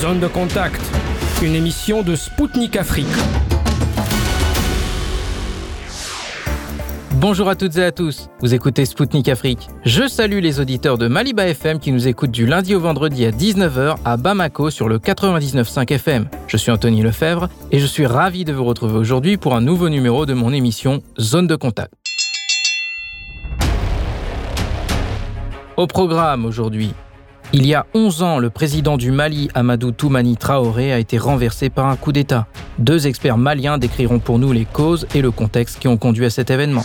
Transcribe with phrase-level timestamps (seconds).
[0.00, 0.80] Zone de contact,
[1.42, 3.08] une émission de Spoutnik Afrique.
[7.16, 9.66] Bonjour à toutes et à tous, vous écoutez Spoutnik Afrique.
[9.84, 13.32] Je salue les auditeurs de Maliba FM qui nous écoutent du lundi au vendredi à
[13.32, 16.28] 19h à Bamako sur le 99.5 FM.
[16.46, 19.88] Je suis Anthony Lefebvre et je suis ravi de vous retrouver aujourd'hui pour un nouveau
[19.88, 21.92] numéro de mon émission Zone de contact.
[25.76, 26.94] Au programme aujourd'hui,
[27.54, 31.70] il y a 11 ans, le président du Mali, Amadou Toumani Traoré, a été renversé
[31.70, 32.46] par un coup d'État.
[32.78, 36.30] Deux experts maliens décriront pour nous les causes et le contexte qui ont conduit à
[36.30, 36.84] cet événement.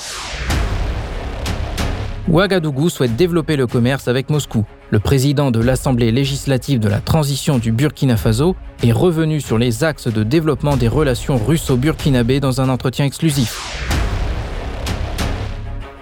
[2.30, 4.66] Ouagadougou souhaite développer le commerce avec Moscou.
[4.90, 9.84] Le président de l'Assemblée législative de la transition du Burkina Faso est revenu sur les
[9.84, 13.90] axes de développement des relations russo-burkinabées dans un entretien exclusif.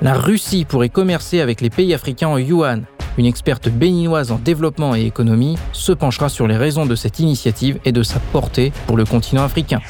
[0.04, 2.86] La Russie pourrait commercer avec les pays africains en yuan
[3.18, 7.80] une experte béninoise en développement et économie se penchera sur les raisons de cette initiative
[7.86, 9.82] et de sa portée pour le continent africain.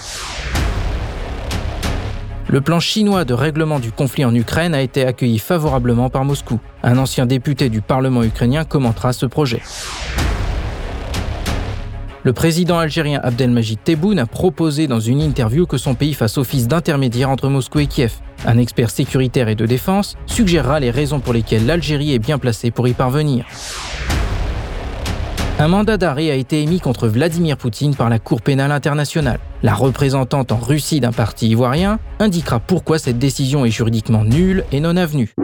[2.48, 6.60] Le plan chinois de règlement du conflit en Ukraine a été accueilli favorablement par Moscou.
[6.84, 9.62] Un ancien député du Parlement ukrainien commentera ce projet.
[12.24, 16.68] Le président algérien Abdelmajid Tebboune a proposé dans une interview que son pays fasse office
[16.68, 18.12] d'intermédiaire entre Moscou et Kiev.
[18.46, 22.72] Un expert sécuritaire et de défense suggérera les raisons pour lesquelles l'Algérie est bien placée
[22.72, 23.46] pour y parvenir.
[25.60, 29.40] Un mandat d'arrêt a été émis contre Vladimir Poutine par la Cour pénale internationale.
[29.62, 34.80] La représentante en Russie d'un parti ivoirien indiquera pourquoi cette décision est juridiquement nulle et
[34.80, 35.36] non avenue.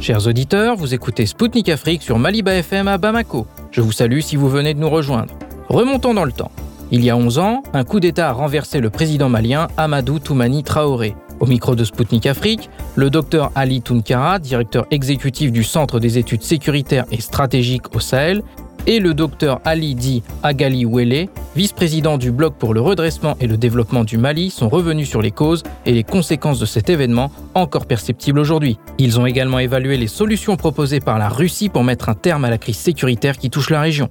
[0.00, 3.48] Chers auditeurs, vous écoutez Spoutnik Afrique sur Maliba FM à Bamako.
[3.72, 5.34] Je vous salue si vous venez de nous rejoindre.
[5.70, 6.50] Remontons dans le temps.
[6.90, 10.64] Il y a 11 ans, un coup d'État a renversé le président malien Amadou Toumani
[10.64, 11.14] Traoré.
[11.38, 16.42] Au micro de Spoutnik Afrique, le docteur Ali Tounkara, directeur exécutif du Centre des études
[16.42, 18.42] sécuritaires et stratégiques au Sahel,
[18.88, 23.56] et le docteur Ali Di Agali Wele, vice-président du Bloc pour le redressement et le
[23.56, 27.86] développement du Mali, sont revenus sur les causes et les conséquences de cet événement encore
[27.86, 28.76] perceptibles aujourd'hui.
[28.98, 32.50] Ils ont également évalué les solutions proposées par la Russie pour mettre un terme à
[32.50, 34.10] la crise sécuritaire qui touche la région.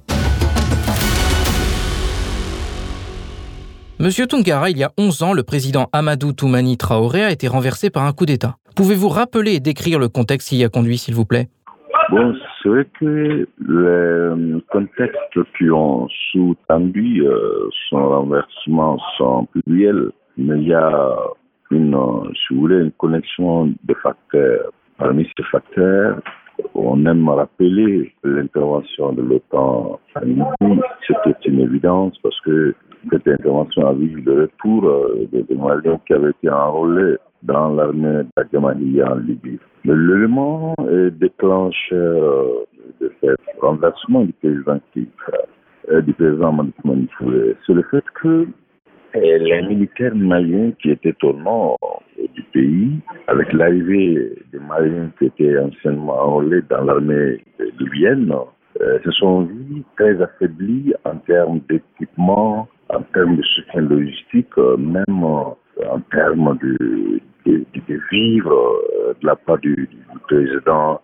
[4.02, 7.90] Monsieur Tunkara, il y a 11 ans, le président Amadou Toumani Traoré a été renversé
[7.90, 8.54] par un coup d'État.
[8.74, 11.48] Pouvez-vous rappeler et décrire le contexte qui y a conduit, s'il vous plaît?
[12.10, 20.56] Bon, c'est vrai que les contextes qui ont sous-tendu euh, son renversement sont pluriels, mais
[20.56, 21.16] il y a
[21.70, 21.94] une,
[22.32, 24.72] si vous voulez, une connexion de facteurs.
[24.96, 26.22] Parmi ces facteurs,
[26.74, 30.20] on aime rappeler l'intervention de l'OTAN à.
[31.06, 32.74] C'était une évidence parce que
[33.10, 38.22] cette intervention a vu le retour euh, des Maliens qui avaient été enrôlés dans l'armée
[38.36, 39.58] d'Agamani en Libye.
[39.84, 40.74] L'élément
[41.18, 42.66] déclencheur
[43.00, 43.26] de ce
[43.60, 44.78] renversement du président
[45.90, 48.46] euh, du président c'est le fait que
[49.16, 51.78] euh, les militaires maliens qui étaient au nord
[52.34, 52.92] du pays,
[53.26, 57.42] avec l'arrivée des Maliens qui étaient anciennement enrôlés dans l'armée
[57.80, 58.32] libyenne,
[58.78, 65.22] se sont vus très affaiblis en termes d'équipement, en termes de soutien logistique, euh, même
[65.22, 69.88] euh, en termes de, de, vivre euh, de la part du,
[70.28, 71.00] président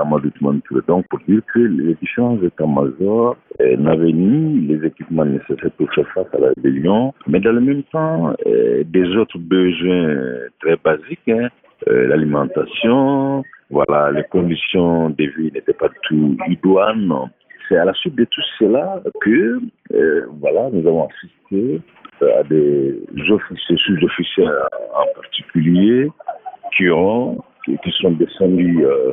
[0.00, 0.80] Amadou Touré.
[0.88, 6.26] Donc, pour dire que les différents états-majors n'avaient ni les équipements nécessaires pour faire face
[6.32, 10.16] à la rébellion, mais dans le même temps, des autres besoins
[10.60, 11.48] très basiques, hein,
[11.86, 17.28] l'alimentation, voilà, les conditions de vie n'étaient pas tout idoines
[17.68, 19.60] c'est à la suite de tout cela que
[19.94, 21.80] euh, voilà, nous avons assisté
[22.22, 24.48] à des officiers, sous-officiers
[24.94, 26.08] en particulier,
[26.76, 29.12] qui ont qui, sont descendus euh,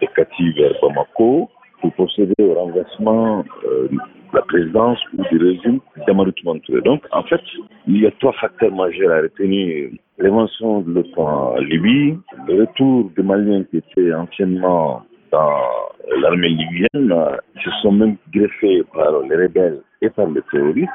[0.00, 1.50] des Kati vers Bamako
[1.80, 3.98] pour procéder au renversement euh, de
[4.32, 6.80] la présidence ou du régime d'Amadou Touré.
[6.82, 7.40] Donc, en fait,
[7.86, 9.90] il y a trois facteurs majeurs à retenir.
[10.18, 12.16] L'invention de l'OTAN en Libye,
[12.46, 15.02] le retour des Maliens qui étaient anciennement
[15.32, 15.56] dans
[16.20, 17.14] l'armée libyenne
[17.64, 20.90] se sont même greffés par les rebelles et par les terroristes.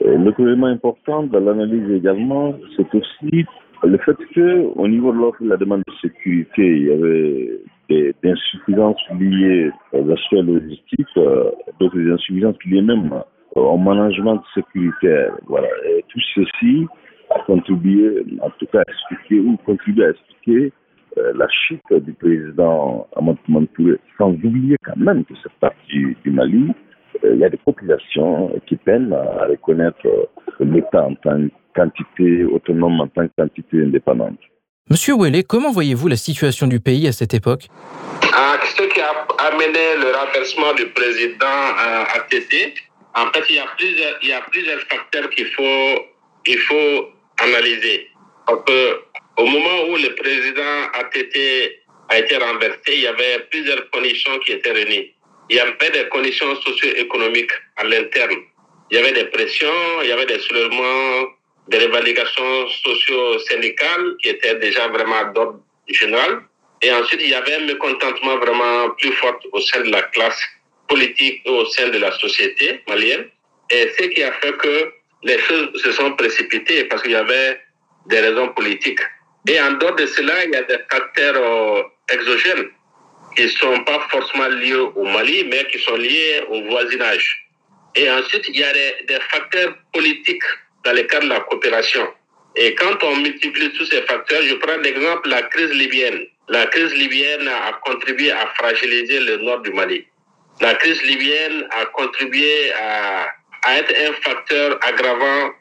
[0.00, 3.44] Le élément important dans l'analyse également, c'est aussi
[3.82, 8.14] le fait qu'au niveau de l'offre de la demande de sécurité, il y avait des,
[8.24, 13.10] insuffisances liées aux aspects logistiques, euh, d'autres insuffisances liées même
[13.54, 15.36] au management sécuritaire.
[15.46, 15.68] Voilà.
[16.08, 16.86] Tout ceci
[17.30, 20.72] a contribué, en tout cas, à expliquer ou contribué à expliquer
[21.16, 26.72] la chute du président Amadou Touré, sans oublier quand même que cette partie du Mali,
[27.24, 30.26] euh, il y a des populations qui peinent à reconnaître euh,
[30.60, 31.40] l'État en tant
[31.74, 34.38] qu'entité autonome, en tant qu'entité indépendante.
[34.88, 37.68] Monsieur Ouellet, comment voyez-vous la situation du pays à cette époque?
[38.34, 39.10] Ah, Ce qui a
[39.46, 42.74] amené le renversement du président euh, ATT,
[43.14, 46.02] en fait, il y a plusieurs, il y a plusieurs facteurs qu'il faut,
[46.46, 47.08] il faut
[47.38, 48.08] analyser.
[48.46, 49.09] Parce que
[49.40, 51.36] au moment où le président ATT
[52.10, 55.14] a été renversé, il y avait plusieurs conditions qui étaient réunies.
[55.48, 58.36] Il y avait des conditions socio-économiques à l'interne.
[58.90, 61.28] Il y avait des pressions, il y avait des soulèvements,
[61.68, 66.42] des revendications socio-syndicales qui étaient déjà vraiment d'ordre général.
[66.82, 70.42] Et ensuite, il y avait un mécontentement vraiment plus fort au sein de la classe
[70.86, 73.24] politique et au sein de la société malienne.
[73.70, 74.92] Et ce qui a fait que
[75.22, 77.58] les choses se sont précipitées parce qu'il y avait
[78.06, 79.00] des raisons politiques.
[79.48, 81.82] Et en dehors de cela, il y a des facteurs euh,
[82.12, 82.68] exogènes
[83.36, 87.46] qui ne sont pas forcément liés au Mali, mais qui sont liés au voisinage.
[87.94, 90.42] Et ensuite, il y a des, des facteurs politiques
[90.84, 92.06] dans le cadre de la coopération.
[92.56, 96.26] Et quand on multiplie tous ces facteurs, je prends l'exemple la crise libyenne.
[96.48, 100.04] La crise libyenne a contribué à fragiliser le nord du Mali.
[100.60, 103.28] La crise libyenne a contribué à,
[103.64, 105.52] à être un facteur aggravant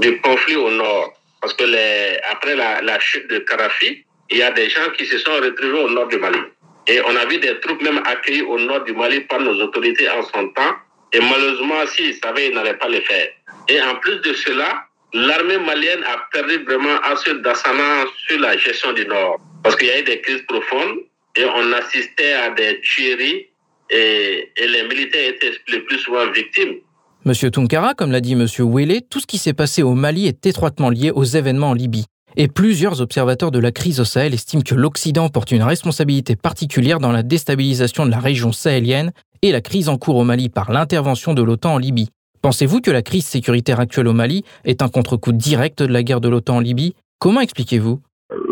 [0.00, 1.12] du conflit au nord.
[1.42, 5.18] Parce que les, après la, chute de Kadhafi, il y a des gens qui se
[5.18, 6.38] sont retrouvés au nord du Mali.
[6.86, 10.08] Et on a vu des troupes même accueillies au nord du Mali par nos autorités
[10.08, 10.74] en son temps.
[11.12, 13.28] Et malheureusement, s'ils savaient, ils n'allaient pas le faire.
[13.68, 18.92] Et en plus de cela, l'armée malienne a perdu vraiment assez d'ascendant sur la gestion
[18.92, 19.40] du Nord.
[19.64, 21.00] Parce qu'il y a eu des crises profondes
[21.36, 23.48] et on assistait à des tueries
[23.90, 26.76] et, et les militaires étaient le plus souvent victimes.
[27.24, 30.44] Monsieur Tunkara, comme l'a dit Monsieur Wele, tout ce qui s'est passé au Mali est
[30.44, 32.06] étroitement lié aux événements en Libye.
[32.36, 36.98] Et plusieurs observateurs de la crise au Sahel estiment que l'Occident porte une responsabilité particulière
[36.98, 40.72] dans la déstabilisation de la région sahélienne et la crise en cours au Mali par
[40.72, 42.08] l'intervention de l'OTAN en Libye.
[42.42, 46.20] Pensez-vous que la crise sécuritaire actuelle au Mali est un contre-coup direct de la guerre
[46.20, 46.96] de l'OTAN en Libye?
[47.20, 48.00] Comment expliquez-vous?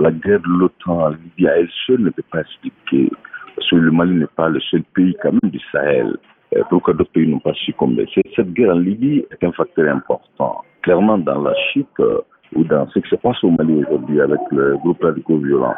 [0.00, 3.10] La guerre de l'OTAN en Libye à elle seule ne peut pas expliquer,
[3.56, 6.16] parce que le Mali n'est pas le seul pays quand même du Sahel.
[6.56, 10.62] Euh, pourquoi d'autres pays n'ont pas succombé Cette guerre en Libye est un facteur important.
[10.82, 12.20] Clairement, dans la chute euh,
[12.54, 15.74] ou dans ce qui se passe au Mali aujourd'hui avec le groupe radicaux violent.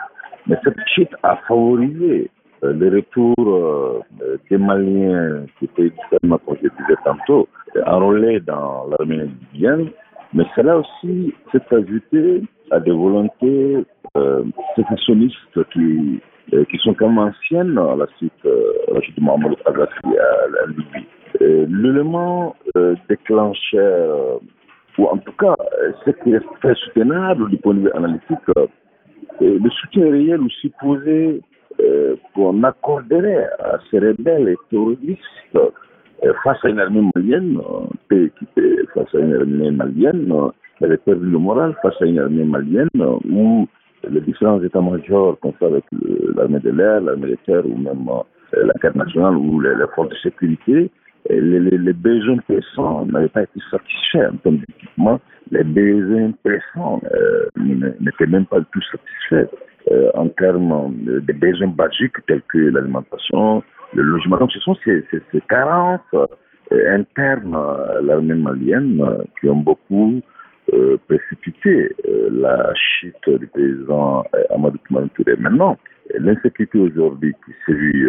[0.47, 2.31] Mais cette chute a favorisé
[2.65, 4.05] euh, le retour
[4.51, 7.49] des Maliens qui étaient différemment, comme je disais tantôt,
[7.87, 9.91] enrôlés dans l'armée libyenne,
[10.33, 13.85] mais cela aussi s'est ajouté à des volontés
[14.77, 16.21] sécessionnistes qui,
[16.79, 18.33] sont quand même anciennes à la suite,
[20.69, 21.07] Libye.
[21.41, 22.55] L'élément
[23.09, 24.41] déclencheur,
[24.99, 25.57] ou en tout cas
[26.05, 28.39] ce qui est très soutenable du point de vue analytique,
[29.41, 31.41] le soutien réel aussi posé
[32.35, 35.19] qu'on accorderait à ces rebelles et terroristes
[36.45, 37.61] face à une armée malienne,
[38.09, 40.33] pays équipé face à une armée malienne,
[40.79, 42.89] qui avait perdu le moral face à une armée malienne
[43.29, 43.67] où
[44.09, 45.85] les différents états-majors, comme ça avec
[46.37, 48.07] l'armée de l'air, l'armée de terre ou même
[48.83, 50.91] garde nationale ou les, forces de sécurité,
[51.31, 55.21] les, besoins pressants n'avaient pas été satisfaits en termes d'équipement.
[55.51, 57.47] Les besoins pressants euh,
[58.01, 59.55] n'étaient même pas tous satisfaits
[59.91, 63.63] euh, en termes de besoins basiques tels que l'alimentation,
[63.95, 64.39] le logement.
[64.39, 66.01] Donc ce sont ces, ces, ces carences
[66.73, 70.21] euh, internes à l'armée malienne euh, qui ont beaucoup
[70.73, 71.95] euh, précipité
[72.31, 74.79] la chute du président Amadou
[75.15, 75.37] Touré.
[75.39, 75.77] Maintenant,
[76.19, 78.07] l'insécurité aujourd'hui qui sévit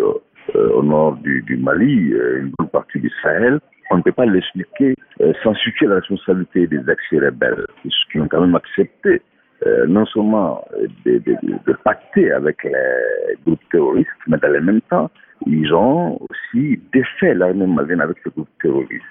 [0.56, 3.60] au nord du, Mali, une bonne partie du Sahel,
[3.92, 4.96] on ne peut pas l'expliquer
[5.44, 7.66] sans situer la responsabilité des ex-rebelles
[8.12, 9.22] qui ont quand même accepté
[9.66, 10.66] euh, non seulement
[11.06, 15.10] de, pacter avec les groupes terroristes, mais dans le même temps,
[15.46, 19.04] ils ont aussi défait l'armée malienne avec ces groupes terroristes.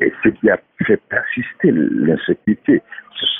[0.00, 2.82] Et ce qui a fait persister l'insécurité,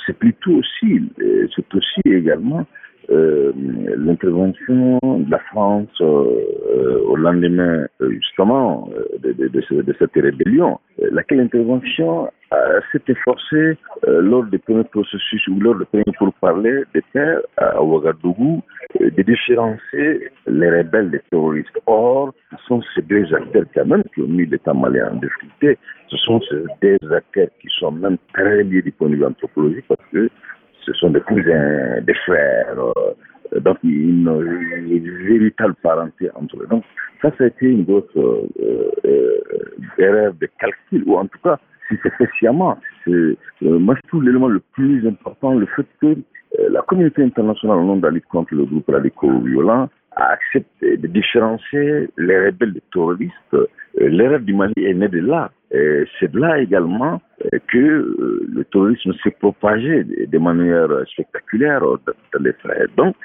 [0.05, 2.65] c'est plutôt aussi, euh, c'est aussi également
[3.09, 3.53] euh,
[3.97, 8.89] l'intervention de la France euh, au lendemain justement
[9.23, 10.79] de, cette rébellion,
[11.11, 12.29] laquelle intervention
[12.91, 18.61] s'est efforcée lors des premiers processus ou lors des premiers pourparlers de terre à Ouagadougou
[18.99, 21.77] de différencier les rebelles des terroristes.
[21.85, 25.77] Or, ce sont ces deux acteurs quand même qui ont mis l'État malien en difficulté.
[26.09, 29.85] Ce sont ces deux acteurs qui sont même très liés du point de vue anthropologique
[29.87, 30.29] parce que
[30.87, 34.29] ce sont des cousins, des frères, euh, donc une,
[35.27, 36.67] véritable parenté entre eux.
[36.69, 36.83] Donc
[37.21, 38.47] ça, été une grosse euh,
[39.05, 39.37] euh,
[39.97, 42.77] erreur de calcul, ou en tout cas, si c'est fait sciemment.
[43.61, 46.15] moi, je trouve l'élément le plus important, le fait que
[46.69, 50.97] la communauté internationale, au nom de la lutte contre le groupe radicaux violent, a accepté
[50.97, 53.57] de différencier les rebelles des terroristes.
[53.95, 55.51] L'erreur du Mali est née de là.
[55.71, 57.21] C'est de là également
[57.67, 62.87] que le terrorisme s'est propagé de manière spectaculaire dans les frères.
[62.95, 63.15] Donc,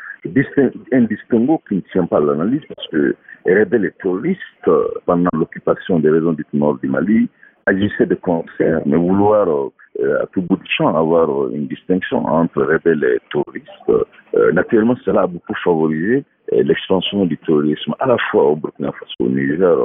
[0.93, 3.15] un distinguo qui ne tient pas l'analyse parce que
[3.47, 4.71] rebelles et terroristes,
[5.07, 7.29] pendant l'occupation des régions du nord du Mali,
[7.67, 13.05] agissaient de concert, mais vouloir à tout bout de champ avoir une distinction entre rebelles
[13.05, 14.09] et terroristes,
[14.53, 19.29] naturellement, cela a beaucoup favorisé l'extension du terrorisme à la fois au Burkina Faso, au
[19.29, 19.77] Niger,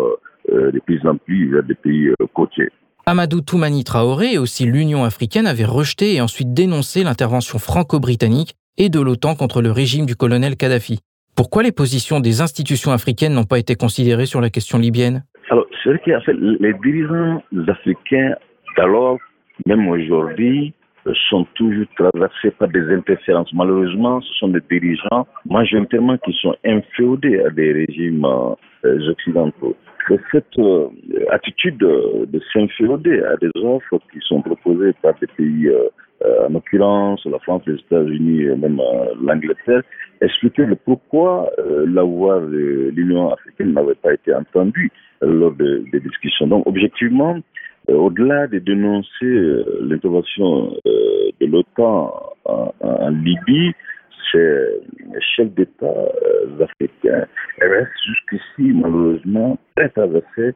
[0.51, 2.69] de plus en plus vers des pays côtiers.
[3.05, 8.89] Amadou Toumani Traoré et aussi l'Union africaine avaient rejeté et ensuite dénoncé l'intervention franco-britannique et
[8.89, 10.99] de l'OTAN contre le régime du colonel Kadhafi.
[11.35, 15.23] Pourquoi les positions des institutions africaines n'ont pas été considérées sur la question libyenne?
[15.49, 18.35] Alors, c'est vrai qu'en fait, les dirigeants africains,
[18.75, 19.19] d'alors,
[19.65, 20.73] même aujourd'hui,
[21.29, 23.53] sont toujours traversés par des interférences.
[23.53, 29.75] Malheureusement, ce sont des dirigeants majoritairement qui sont inféodés à des régimes euh, occidentaux.
[30.09, 30.87] Et cette euh,
[31.31, 37.25] attitude de s'inféoder à des offres qui sont proposées par des pays, euh, en l'occurrence
[37.25, 38.79] la France, les États-Unis et même
[39.21, 39.81] l'Angleterre,
[40.21, 41.51] expliquait le pourquoi
[41.85, 46.47] la voix de l'Union africaine n'avait pas été entendue lors des discussions.
[46.47, 47.37] Donc, objectivement,
[47.87, 52.13] au-delà de dénoncer l'intervention de l'OTAN
[52.45, 53.73] en, Libye,
[54.31, 54.81] ces
[55.35, 55.85] chefs d'État
[56.61, 57.25] africains
[57.61, 60.53] restent jusqu'ici, malheureusement, très traversés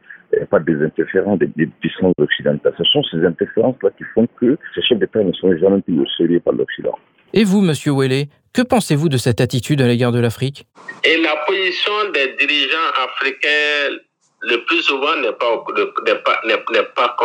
[0.50, 2.74] par des interférences des, des puissances occidentales.
[2.78, 6.06] Ce sont ces interférences-là qui font que ces chefs d'État ne sont jamais plus au
[6.18, 6.98] sérieux par l'Occident.
[7.34, 10.66] Et vous, Monsieur Ouellet, que pensez-vous de cette attitude à l'égard de l'Afrique?
[11.06, 13.98] Et la position des dirigeants africains
[14.42, 15.64] le plus souvent n'est pas,
[16.06, 17.16] n'est pas, n'est pas,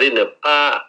[0.00, 0.84] n'est pas,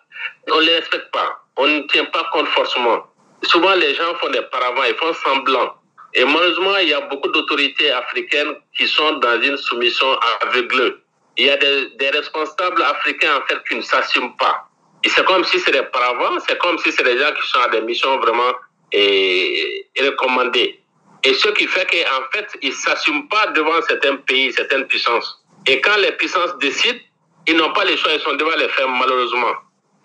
[0.52, 1.44] on les respecte pas.
[1.58, 3.04] On ne tient pas compte forcément.
[3.44, 5.76] Souvent, les gens font des paravents, ils font semblant.
[6.14, 10.08] Et malheureusement, il y a beaucoup d'autorités africaines qui sont dans une soumission
[10.42, 11.02] aveugle.
[11.38, 14.66] Il y a des, des responsables africains, en fait, qui ne s'assument pas.
[15.04, 17.60] Et c'est comme si c'était des paravents, c'est comme si c'est des gens qui sont
[17.62, 18.54] à des missions vraiment
[18.92, 20.80] et, et recommandées.
[21.24, 25.46] Et ce qui fait qu'en fait, ils ne s'assument pas devant certains pays, certaines puissances.
[25.68, 27.00] Et quand les puissances décident,
[27.48, 29.54] ils n'ont pas les choix, ils sont devant les faire malheureusement.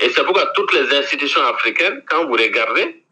[0.01, 3.04] Et c'est pourquoi toutes les institutions africaines, quand vous regardez,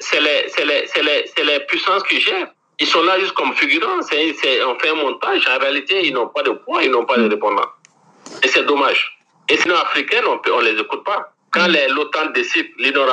[0.00, 2.48] c'est les, les, les, les, puissances qui gèrent.
[2.80, 4.02] Ils sont là juste comme figurants.
[4.02, 5.46] C'est, on fait un montage.
[5.48, 7.66] En réalité, ils n'ont pas de poids, ils n'ont pas de répondant.
[8.42, 9.18] Et c'est dommage.
[9.48, 11.32] Et sinon, africains, on ne les écoute pas.
[11.50, 13.06] Quand l'OTAN décide, l'Union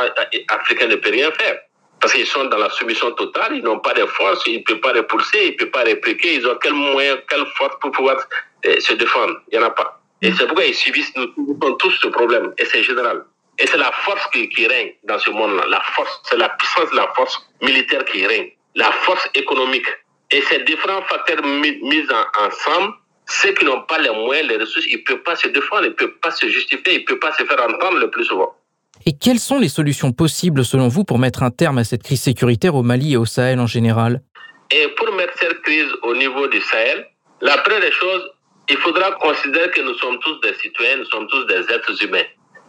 [0.49, 1.57] africaine ne peut rien faire.
[1.99, 4.79] Parce qu'ils sont dans la soumission totale, ils n'ont pas de force, ils ne peuvent
[4.79, 8.17] pas repousser, ils ne peuvent pas répliquer, ils ont quel moyen, quelle force pour pouvoir
[8.63, 9.37] se défendre?
[9.51, 10.01] Il n'y en a pas.
[10.21, 12.53] Et c'est pourquoi ils subissent, nous tous ce problème.
[12.57, 13.23] Et c'est général.
[13.59, 15.65] Et c'est la force qui, qui règne dans ce monde-là.
[15.69, 18.49] La force, c'est la puissance de la force militaire qui règne.
[18.75, 19.87] La force économique.
[20.31, 22.93] Et ces différents facteurs mis, mis en, ensemble,
[23.27, 25.89] ceux qui n'ont pas les moyens, les ressources, ils ne peuvent pas se défendre, ils
[25.89, 28.53] ne peuvent pas se justifier, ils ne peuvent pas se faire entendre le plus souvent.
[29.05, 32.21] Et quelles sont les solutions possibles selon vous pour mettre un terme à cette crise
[32.21, 34.21] sécuritaire au Mali et au Sahel en général?
[34.71, 37.07] Et pour mettre cette crise au niveau du Sahel,
[37.41, 38.23] la première des choses,
[38.69, 42.23] il faudra considérer que nous sommes tous des citoyens, nous sommes tous des êtres humains.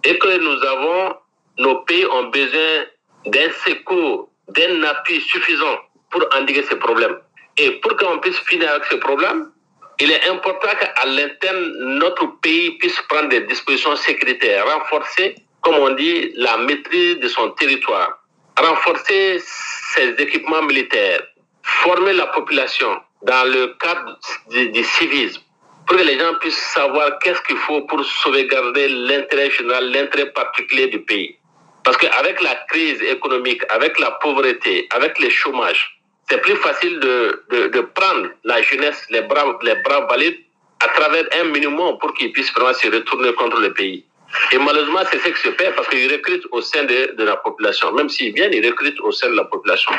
[0.06, 1.16] Et que nous avons,
[1.58, 2.84] nos pays ont besoin
[3.26, 5.78] d'un secours, d'un appui suffisant
[6.10, 7.16] pour endiguer ces problèmes.
[7.58, 9.50] Et pour qu'on puisse finir avec ce problème,
[9.98, 15.90] il est important qu'à l'interne, notre pays puisse prendre des dispositions sécuritaires, renforcer, comme on
[15.94, 18.22] dit, la maîtrise de son territoire,
[18.56, 21.22] renforcer ses équipements militaires,
[21.62, 24.18] former la population dans le cadre
[24.50, 25.40] du, du civisme,
[25.86, 30.88] pour que les gens puissent savoir qu'est-ce qu'il faut pour sauvegarder l'intérêt général, l'intérêt particulier
[30.88, 31.36] du pays.
[31.84, 37.44] Parce qu'avec la crise économique, avec la pauvreté, avec le chômage, c'est plus facile de,
[37.50, 40.38] de, prendre la jeunesse, les bras, les bras valides,
[40.84, 44.04] à travers un minimum pour qu'ils puissent vraiment se retourner contre le pays.
[44.50, 47.36] Et malheureusement, c'est ce qui se fait parce qu'ils recrutent au sein de, de la
[47.36, 47.92] population.
[47.92, 49.92] Même s'ils viennent, ils recrutent au sein de la population.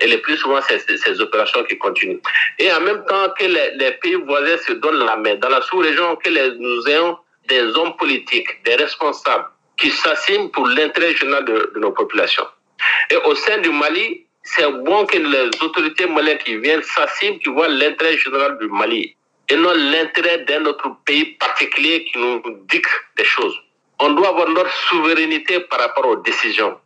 [0.00, 2.20] Et le plus souvent, c'est ces opérations qui continuent.
[2.58, 5.60] Et en même temps que les, les pays voisins se donnent la main, dans la
[5.62, 9.46] sous-région, que les, nous ayons des hommes politiques, des responsables
[9.78, 12.46] qui s'assiment pour l'intérêt général de, de, nos populations.
[13.10, 17.48] Et au sein du Mali, c'est bon que les autorités maliennes qui viennent s'assiment, qui
[17.48, 19.16] voient l'intérêt général du Mali
[19.50, 23.54] et non l'intérêt d'un autre pays particulier qui nous dicte des choses.
[24.00, 26.78] On doit avoir notre souveraineté par rapport aux décisions.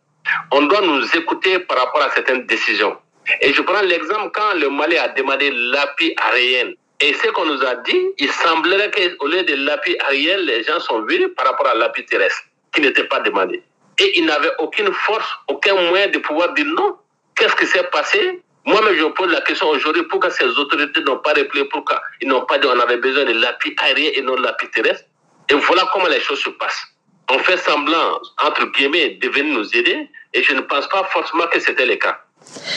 [0.50, 2.97] On doit nous écouter par rapport à certaines décisions.
[3.41, 6.73] Et je prends l'exemple quand le Mali a demandé l'appui aérien.
[7.00, 10.79] Et ce qu'on nous a dit, il semblerait qu'au lieu de l'appui aérien, les gens
[10.81, 13.62] sont venus par rapport à l'appui terrestre, qui n'était pas demandé.
[13.99, 16.97] Et ils n'avaient aucune force, aucun moyen de pouvoir dire non.
[17.35, 18.41] Qu'est-ce qui s'est passé?
[18.64, 22.45] Moi-même, je pose la question aujourd'hui, pourquoi ces autorités n'ont pas répliqué, pourquoi ils n'ont
[22.45, 25.05] pas dit qu'on avait besoin de l'appui aérien et non de l'appui terrestre?
[25.49, 26.87] Et voilà comment les choses se passent.
[27.35, 31.45] On fait semblant, entre guillemets, de venir nous aider, et je ne pense pas forcément
[31.51, 32.19] que c'était le cas.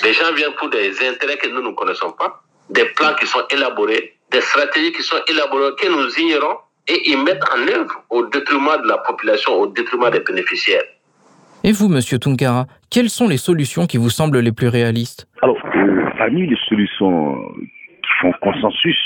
[0.01, 3.43] Les gens viennent pour des intérêts que nous ne connaissons pas, des plans qui sont
[3.51, 6.55] élaborés, des stratégies qui sont élaborées que nous ignorons,
[6.87, 10.83] et ils mettent en œuvre au détriment de la population, au détriment des bénéficiaires.
[11.65, 15.27] Et vous, Monsieur Tunkara, quelles sont les solutions qui vous semblent les plus réalistes?
[15.41, 18.97] Alors, euh, parmi les solutions qui font consensus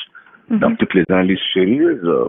[0.51, 2.27] dans toutes les analyses sérieuses, euh,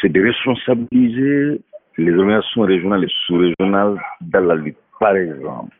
[0.00, 1.60] c'est de responsabiliser
[1.96, 4.76] les organisations régionales et sous-régionales dans la lutte.
[5.00, 5.74] Par exemple,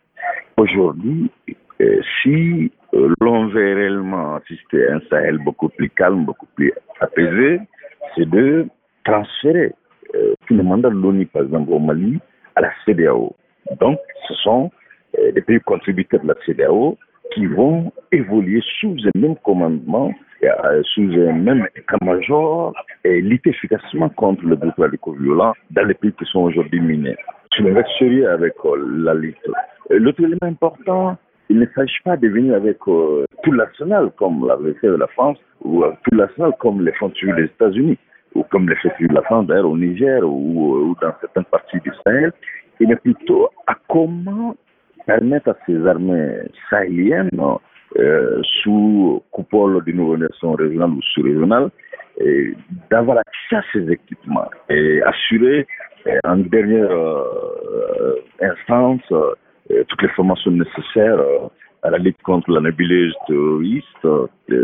[0.56, 1.30] aujourd'hui,
[1.80, 6.72] euh, si euh, l'on veut réellement assister à un Sahel beaucoup plus calme, beaucoup plus
[7.00, 7.60] apaisé,
[8.14, 8.66] c'est de
[9.04, 9.72] transférer
[10.50, 12.18] le mandat de l'ONU, par exemple, au Mali,
[12.56, 13.34] à la CDAO.
[13.80, 14.70] Donc, ce sont
[15.18, 16.98] euh, des pays contributeurs de la CDAO
[17.32, 20.12] qui vont évoluer sous un même commandement,
[20.94, 22.72] sous un même état-major
[23.04, 27.16] et lutter efficacement contre le groupe radico-violent dans les pays qui sont aujourd'hui minés.
[27.56, 29.36] Je me reste sérieux avec euh, la lutte.
[29.90, 31.16] Euh, L'autre élément important,
[31.48, 35.38] il ne s'agit pas de venir avec euh, tout l'arsenal comme l'avait fait la France
[35.62, 37.98] ou euh, tout l'arsenal comme les fonds des États-Unis
[38.34, 41.92] ou comme les fait de la France d'ailleurs au Niger ou, dans certaines parties du
[42.04, 42.32] Sahel,
[42.80, 44.56] mais plutôt à comment
[45.06, 47.30] permettre à ces armées sahéliennes,
[47.98, 51.70] euh, sous coupole d'une organisation régionale ou sous-régionale,
[52.90, 55.66] d'avoir accès à ces équipements et assurer
[56.06, 59.02] euh, en dernière euh, instance
[59.88, 61.18] toutes les formations nécessaires
[61.82, 64.06] à la lutte contre la nébuleuse terroriste,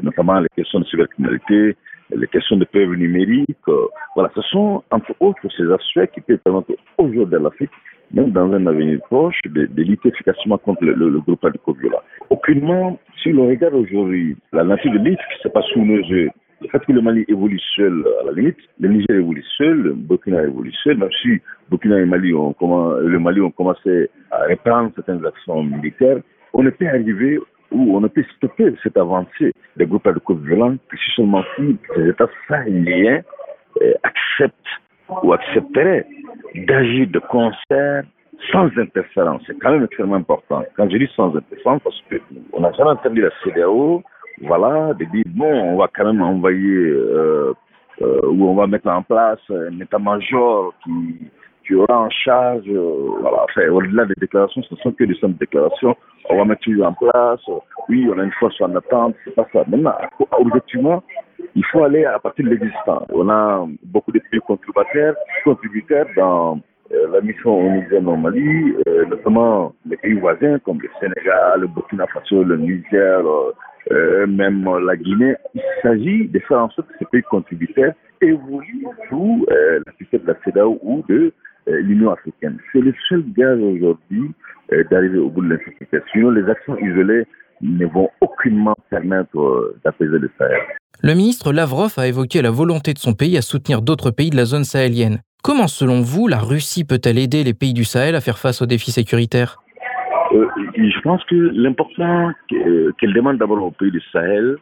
[0.03, 1.77] notamment les questions de cybercriminalité,
[2.15, 3.57] les questions de peur numérique.
[3.69, 7.71] euh, voilà, ce sont entre autres ces aspects qui peuvent permettre aujourd'hui à l'Afrique,
[8.12, 11.47] même dans un avenir proche, de, lutter efficacement contre le, le, le groupe.
[12.31, 16.31] Aucunement, si l'on regarde aujourd'hui la nature de lutte qui se passe sous nos yeux,
[16.61, 19.93] le fait que le Mali évolue seul, à la limite, le Niger évolue seul, le
[19.95, 21.40] Burkina évolue seul, même si
[21.71, 22.07] Burkina et le
[23.19, 26.19] Mali ont commencé à reprendre certaines actions militaires,
[26.52, 27.38] on ne peut arriver
[27.71, 32.09] ou on ne peut stopper cette avancée des groupes radico-violents que si seulement si ces
[32.09, 33.23] États sahéliens
[33.81, 34.55] euh, acceptent
[35.23, 36.07] ou accepteraient
[36.55, 38.05] d'agir de concert
[38.53, 39.42] sans interférence.
[39.46, 40.64] C'est quand même extrêmement important.
[40.77, 44.03] Quand je dis sans interférence, parce qu'on n'a jamais entendu la CDAO,
[44.42, 47.53] voilà, de dire, bon, on va quand même envoyer, euh,
[48.01, 51.31] euh, ou on va mettre en place un état-major qui,
[51.70, 55.38] qui aura en charge, euh, voilà, au-delà des déclarations, ce ne sont que des simples
[55.38, 55.96] déclarations,
[56.28, 57.40] on va mettre tout en place,
[57.88, 59.62] oui, on a une force en attente, c'est pas ça.
[59.68, 59.94] Maintenant,
[60.33, 61.02] objectivement,
[61.54, 63.06] il faut aller à partir de l'existant.
[63.12, 66.59] On a beaucoup de pays contributeurs, contributeurs dans
[66.92, 71.68] euh, la mission Niger au Mali, euh, notamment les pays voisins comme le Sénégal, le
[71.68, 73.22] Burkina Faso, le Niger,
[73.92, 75.37] euh, même la Guinée.
[75.54, 80.26] Il s'agit de faire en sorte que ces pays contributeurs évoluent sous la tutelle de
[80.28, 81.33] la CEDAO ou de
[81.66, 82.59] l'Union africaine.
[82.73, 84.31] C'est le seul gage aujourd'hui
[84.73, 85.99] euh, d'arriver au bout de l'insécurité.
[86.12, 87.27] Sinon, les actions isolées
[87.61, 90.59] ne vont aucunement permettre euh, d'apaiser le Sahel.
[91.03, 94.37] Le ministre Lavrov a évoqué la volonté de son pays à soutenir d'autres pays de
[94.37, 95.20] la zone sahélienne.
[95.42, 98.66] Comment, selon vous, la Russie peut-elle aider les pays du Sahel à faire face aux
[98.66, 99.57] défis sécuritaires?
[100.33, 100.46] Euh,
[100.77, 104.57] je pense que l'important que- qu'elle demande d'abord aux pays du Sahel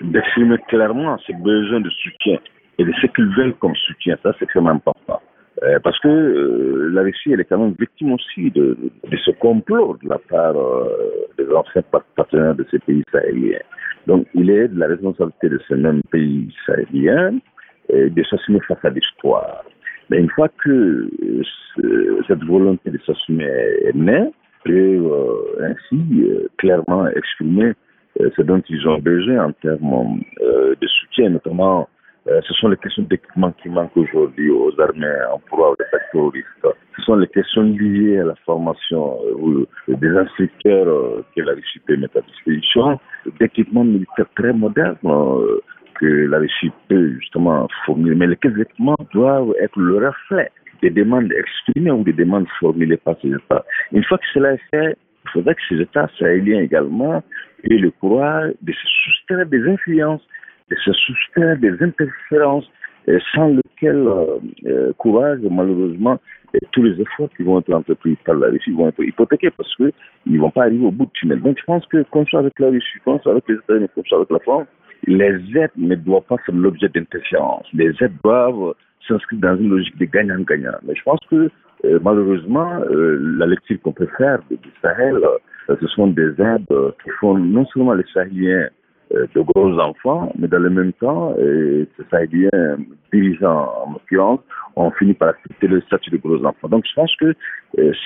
[0.00, 2.38] d'exprimer clairement ses besoins de soutien
[2.78, 4.16] et de ce qu'ils veulent comme soutien.
[4.22, 5.20] Ça, c'est extrêmement important.
[5.62, 8.76] Euh, parce que euh, la Russie, elle est quand même victime aussi de,
[9.24, 10.88] ce complot de la part euh,
[11.38, 13.60] des anciens par- partenaires de ces pays sahéliens.
[14.08, 17.38] Donc, il est de la responsabilité de ces mêmes pays sahéliens
[17.92, 19.62] euh, de s'assumer face à l'histoire.
[20.10, 21.42] Mais une fois que euh,
[21.76, 23.44] ce- cette volonté de s'assumer
[23.84, 24.32] est née,
[24.68, 25.98] euh, ainsi
[26.58, 27.72] clairement exprimer
[28.36, 31.88] ce dont ils ont besoin en termes de soutien, notamment
[32.28, 36.10] euh, ce sont les questions d'équipement qui manquent aujourd'hui aux armées en proie aux attaques
[36.12, 36.46] terroristes.
[36.96, 41.52] Ce sont les questions liées à la formation euh, ou- des instructeurs euh, que la
[41.54, 43.00] Russie peut mettre à disposition,
[43.40, 45.60] d'équipements militaires très modernes euh,
[46.00, 48.14] que la Russie peut justement fournir.
[48.16, 53.16] Mais les équipements doivent être le reflet des demandes exprimées ou des demandes formulées par
[53.22, 53.64] ces États.
[53.92, 57.22] Une fois que cela est fait, il faudrait que ces États sahéliens également
[57.64, 60.22] aient le courage de se soustraire des influences,
[60.72, 62.70] de se soustraire des interférences,
[63.34, 66.18] sans lequel euh, euh, courage, malheureusement,
[66.72, 69.92] tous les efforts qui vont être entrepris par la Russie vont être hypothéqués parce qu'ils
[70.26, 71.40] ne vont pas arriver au bout du tunnel.
[71.40, 74.04] Donc je pense que, comme ça avec la Russie, comme ça avec les États-Unis, comme
[74.08, 74.66] ça avec la France,
[75.06, 77.66] les aides ne doivent pas faire l'objet d'interférences.
[77.72, 78.74] Les aides doivent
[79.08, 80.76] s'inscrire dans une logique de gagnant-gagnant.
[80.86, 81.50] Mais je pense que
[81.84, 85.18] euh, malheureusement, la lecture qu'on peut faire du Sahel,
[85.68, 86.66] ce sont des aides
[87.02, 88.68] qui font non seulement les Sahéliens
[89.12, 92.78] de gros enfants, mais dans le même temps, ces Sahéliens
[93.12, 94.40] dirigeants en l'occurrence
[94.76, 96.68] ont fini par accepter le statut de gros enfants.
[96.68, 97.34] Donc je pense que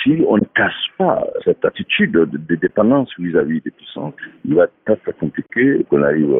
[0.03, 4.15] si on ne casse pas cette attitude de, dépendance vis-à-vis des puissances,
[4.45, 6.35] il va être très compliqué qu'on arrive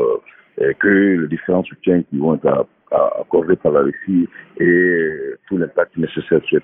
[0.79, 0.89] que
[1.21, 5.11] les différents soutiens qui vont être accordés par la Russie et
[5.49, 6.61] tout l'impact nécessaire sur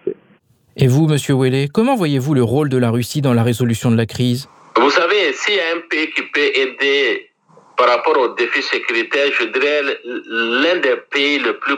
[0.76, 3.96] Et vous, Monsieur Ouellet, comment voyez-vous le rôle de la Russie dans la résolution de
[3.96, 4.48] la crise?
[4.76, 7.31] Vous savez, s'il y a un pays qui peut aider
[7.76, 11.76] par rapport aux défis sécuritaires, je dirais l'un des pays le plus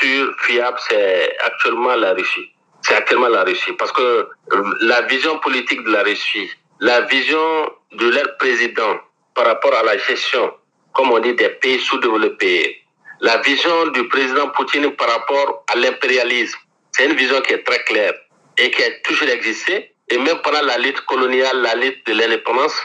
[0.00, 2.50] sûr, fiable, c'est actuellement la Russie.
[2.82, 3.72] C'est actuellement la Russie.
[3.72, 4.28] Parce que
[4.80, 9.00] la vision politique de la Russie, la vision de leur président
[9.34, 10.52] par rapport à la gestion
[10.92, 12.82] comme on dit, des pays sous-développés.
[13.20, 16.58] La vision du président Poutine par rapport à l'impérialisme,
[16.92, 18.14] c'est une vision qui est très claire
[18.58, 19.94] et qui a toujours existé.
[20.08, 22.76] Et même pendant la lutte coloniale, la lutte de l'indépendance,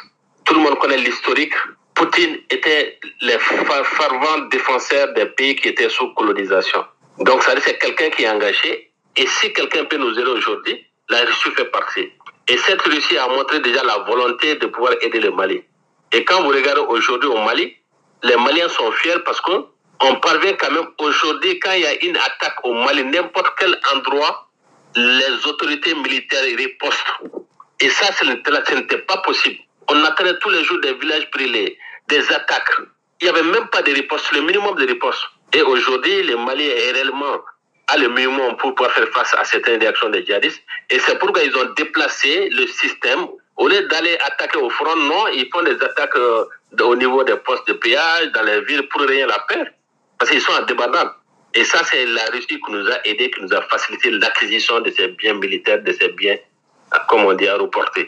[0.45, 1.53] tout le monde connaît l'historique.
[1.97, 6.85] Poutine était le fervent défenseur des pays qui étaient sous colonisation.
[7.21, 8.91] Donc, ça c'est quelqu'un qui est engagé.
[9.15, 12.11] Et si quelqu'un peut nous aider aujourd'hui, la Russie fait partie.
[12.47, 15.63] Et cette Russie a montré déjà la volonté de pouvoir aider le Mali.
[16.11, 17.75] Et quand vous regardez aujourd'hui au Mali,
[18.21, 22.17] les Maliens sont fiers parce qu'on parvient quand même aujourd'hui, quand il y a une
[22.17, 24.47] attaque au Mali, n'importe quel endroit,
[24.95, 27.21] les autorités militaires ripostent.
[27.79, 29.57] Et ça, ce n'était pas possible.
[29.89, 31.79] On attendait tous les jours des villages brûlés,
[32.09, 32.81] des attaques.
[33.21, 35.23] Il n'y avait même pas de riposte, le minimum de riposte.
[35.53, 37.41] Et aujourd'hui, le Mali est réellement
[37.87, 40.61] à le minimum pour pouvoir faire face à certaines réactions des djihadistes.
[40.89, 45.27] Et c'est pourquoi ils ont déplacé le système au lieu d'aller attaquer au front, non,
[45.33, 46.45] ils font des attaques euh,
[46.79, 49.65] au niveau des postes de péage, dans les villes, pour rien la peur.
[50.17, 50.65] Parce qu'ils sont en.
[51.53, 54.91] Et ça, c'est la Russie qui nous a aidés, qui nous a facilité l'acquisition de
[54.91, 56.37] ces biens militaires, de ces biens,
[56.93, 58.07] euh, comme on dit, aéroportés.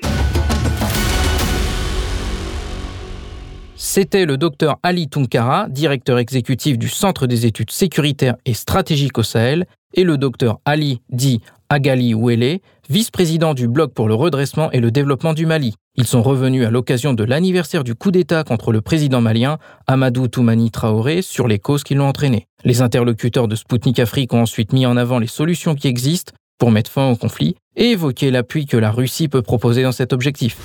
[3.82, 9.24] C'était le docteur Ali Tunkara, directeur exécutif du Centre des études sécuritaires et stratégiques au
[9.24, 11.39] Sahel, et le docteur Ali Di
[11.70, 15.76] Agali Ouele, vice-président du Bloc pour le redressement et le développement du Mali.
[15.96, 20.28] Ils sont revenus à l'occasion de l'anniversaire du coup d'État contre le président malien Amadou
[20.28, 22.48] Toumani Traoré sur les causes qui l'ont entraîné.
[22.65, 26.72] Les interlocuteurs de Sputnik Afrique ont ensuite mis en avant les solutions qui existent pour
[26.72, 30.58] mettre fin au conflit et évoqué l'appui que la Russie peut proposer dans cet objectif.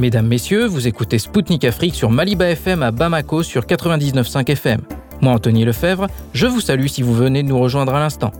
[0.00, 4.80] Mesdames, Messieurs, vous écoutez Spoutnik Afrique sur Maliba FM à Bamako sur 99.5 FM.
[5.20, 8.32] Moi, Anthony Lefebvre, je vous salue si vous venez de nous rejoindre à l'instant.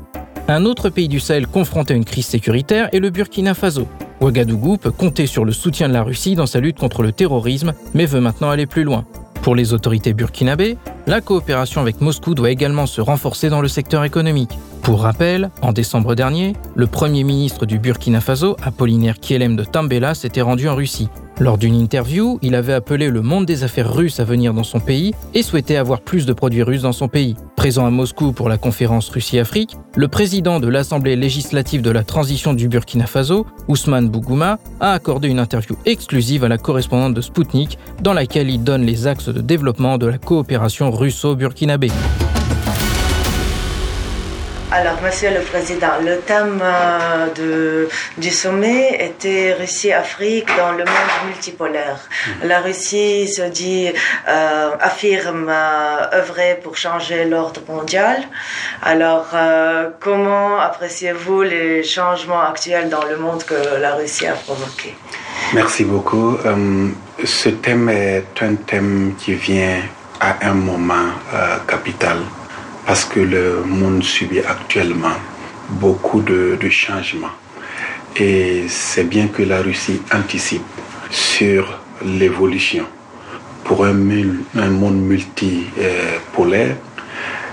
[0.48, 3.86] Un autre pays du Sahel confronté à une crise sécuritaire est le Burkina Faso.
[4.22, 7.74] Ouagadougou peut compter sur le soutien de la Russie dans sa lutte contre le terrorisme,
[7.92, 9.04] mais veut maintenant aller plus loin.
[9.42, 14.04] Pour les autorités burkinabées, la coopération avec Moscou doit également se renforcer dans le secteur
[14.04, 14.58] économique.
[14.80, 20.14] Pour rappel, en décembre dernier, le premier ministre du Burkina Faso, Apollinaire Kielem de Tambela,
[20.14, 21.10] s'était rendu en Russie.
[21.40, 24.78] Lors d'une interview, il avait appelé le monde des affaires russes à venir dans son
[24.78, 27.34] pays et souhaitait avoir plus de produits russes dans son pays.
[27.56, 32.52] Présent à Moscou pour la conférence Russie-Afrique, le président de l'Assemblée législative de la transition
[32.52, 37.78] du Burkina Faso, Ousmane Bougouma, a accordé une interview exclusive à la correspondante de Sputnik
[38.02, 41.88] dans laquelle il donne les axes de développement de la coopération russo-burkinabé.
[44.72, 51.12] Alors, Monsieur le Président, le thème euh, de, du sommet était Russie-Afrique dans le monde
[51.26, 51.98] multipolaire.
[51.98, 52.48] Mhm.
[52.48, 53.88] La Russie se dit,
[54.28, 58.22] euh, affirme euh, œuvrer pour changer l'ordre mondial.
[58.82, 59.26] Alors,
[59.98, 64.94] comment appréciez-vous les changements actuels dans le monde que la Russie a provoqués?
[65.52, 66.38] Merci beaucoup.
[67.24, 69.80] ce thème est un thème qui vient
[70.20, 71.10] à un moment
[71.66, 72.18] capital
[72.86, 75.16] parce que le monde subit actuellement
[75.68, 77.34] beaucoup de, changements.
[78.16, 80.62] Et c'est bien que la Russie anticipe
[81.10, 82.84] sur l'évolution.
[83.64, 86.76] Pour un, monde multipolaire,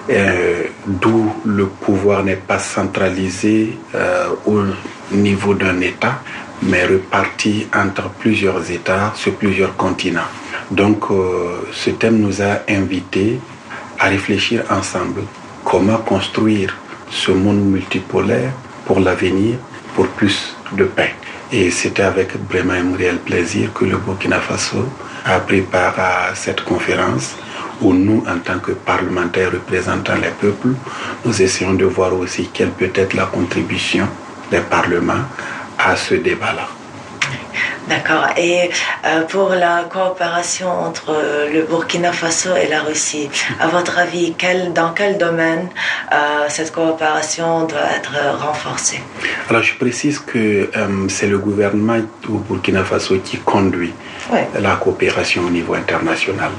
[0.09, 4.63] euh, d'où le pouvoir n'est pas centralisé euh, au
[5.11, 6.21] niveau d'un État,
[6.63, 10.29] mais reparti entre plusieurs États sur plusieurs continents.
[10.71, 13.39] Donc euh, ce thème nous a invités
[13.99, 15.23] à réfléchir ensemble
[15.63, 16.75] comment construire
[17.09, 18.51] ce monde multipolaire
[18.85, 19.57] pour l'avenir,
[19.95, 21.13] pour plus de paix.
[21.51, 24.85] Et c'était avec vraiment un réel plaisir que le Burkina Faso
[25.25, 27.35] a préparé cette conférence
[27.81, 30.73] où nous, en tant que parlementaires représentant les peuples,
[31.25, 34.07] nous essayons de voir aussi quelle peut être la contribution
[34.51, 35.25] des parlements
[35.77, 36.76] à ce débat-là.
[37.87, 38.27] D'accord.
[38.37, 38.69] Et
[39.05, 41.15] euh, pour la coopération entre
[41.53, 45.69] le Burkina Faso et la Russie, à votre avis, quel, dans quel domaine
[46.11, 49.01] euh, cette coopération doit être renforcée?
[49.49, 53.93] Alors je précise que euh, c'est le gouvernement du Burkina Faso qui conduit
[54.59, 56.51] la coopération au niveau international.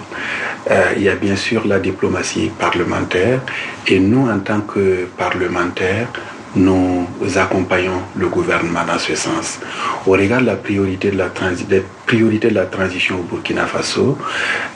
[0.96, 3.40] il y a bien sûr la diplomatie parlementaire
[3.86, 6.08] et nous, en tant que parlementaires,
[6.56, 7.06] nous
[7.36, 9.58] accompagnons le gouvernement dans ce sens.
[10.06, 11.28] Au regard de la priorité de la,
[11.68, 14.16] des priorités de la transition au Burkina Faso,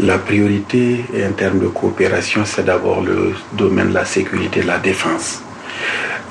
[0.01, 4.69] la priorité en termes de coopération, c'est d'abord le domaine de la sécurité et de
[4.69, 5.43] la défense.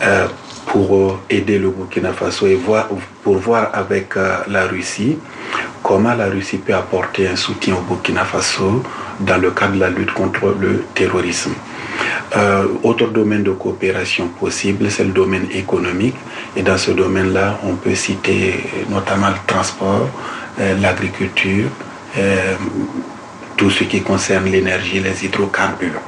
[0.04, 0.28] Euh,
[0.68, 2.88] pour aider le Burkina Faso et voir,
[3.24, 5.18] pour voir avec euh, la Russie
[5.84, 8.82] comment la Russie peut apporter un soutien au Burkina Faso
[9.20, 11.52] dans le cadre de la lutte contre le terrorisme.
[12.36, 16.16] Euh, autre domaine de coopération possible, c'est le domaine économique.
[16.56, 20.10] Et dans ce domaine-là, on peut citer notamment le transport,
[20.60, 21.70] euh, l'agriculture,
[22.18, 22.54] euh,
[23.58, 26.02] tout ce qui concerne l'énergie, les hydrocarbures.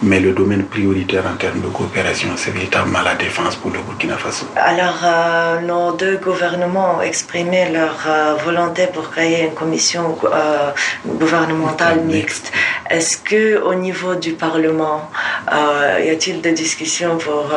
[0.00, 4.16] Mais le domaine prioritaire en termes de coopération, c'est véritablement la défense pour le Burkina
[4.16, 4.46] Faso.
[4.56, 10.70] Alors, euh, nos deux gouvernements ont exprimé leur euh, volonté pour créer une commission euh,
[11.04, 12.52] gouvernementale mixte.
[12.88, 15.10] Est-ce que au niveau du Parlement,
[15.50, 17.50] y a-t-il des discussions pour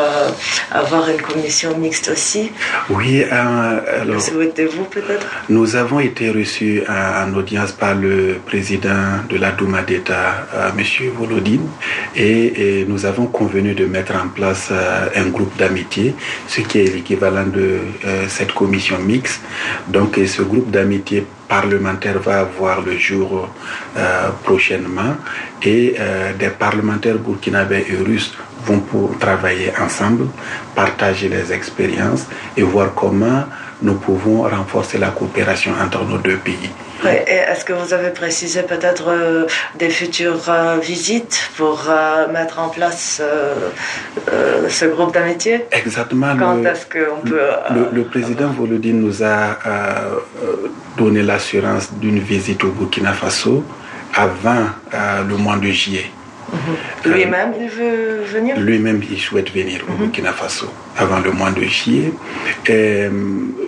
[0.71, 2.51] avoir une commission mixte aussi?
[2.89, 3.23] Oui.
[3.23, 5.25] alors, Souhaitez-vous peut-être?
[5.47, 10.84] Nous avons été reçus en audience par le président de la Douma d'État, M.
[11.17, 11.67] Volodine,
[12.13, 16.15] et et, nous avons convenu de mettre en place euh, un groupe d'amitié,
[16.47, 19.41] ce qui est l'équivalent de euh, cette commission mixte.
[19.87, 23.49] Donc ce groupe d'amitié parlementaire va avoir le jour
[23.97, 25.15] euh, prochainement
[25.63, 25.95] et
[26.39, 28.33] des parlementaires burkinabés et russes
[28.65, 30.27] vont pour travailler ensemble,
[30.73, 32.25] partager les expériences
[32.57, 33.43] et voir comment
[33.81, 36.69] nous pouvons renforcer la coopération entre nos deux pays.
[37.03, 42.69] Est-ce que vous avez précisé peut-être euh, des futures euh, visites pour euh, mettre en
[42.69, 43.21] place
[44.69, 45.65] ce groupe d'amitié?
[45.71, 46.35] Exactement.
[46.37, 47.39] Quand est-ce qu'on peut...
[47.73, 49.57] Le, le président Volodine nous a
[50.97, 53.63] donné l'assurance d'une visite au Burkina Faso
[54.13, 54.65] avant
[55.27, 56.11] le mois de juillet.
[56.51, 57.13] Mhm.
[57.13, 58.59] Lui-même, il veut venir?
[58.59, 59.97] Lui-même, il souhaite venir au mhm.
[59.99, 62.11] Burkina Faso avant le mois de juillet.
[62.67, 63.07] Et,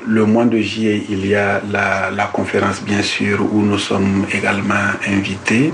[0.05, 4.25] le mois de juillet, il y a la, la, conférence, bien sûr, où nous sommes
[4.33, 4.73] également
[5.07, 5.73] invités.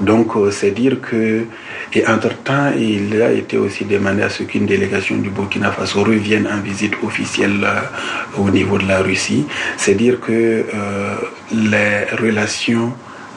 [0.00, 1.44] Donc, euh, c'est dire que,
[1.92, 6.48] et entre-temps, il a été aussi demandé à ce qu'une délégation du Burkina Faso revienne
[6.52, 7.80] en visite officielle euh,
[8.38, 9.46] au niveau de la Russie.
[9.76, 11.14] C'est dire que euh,
[11.52, 12.92] les relations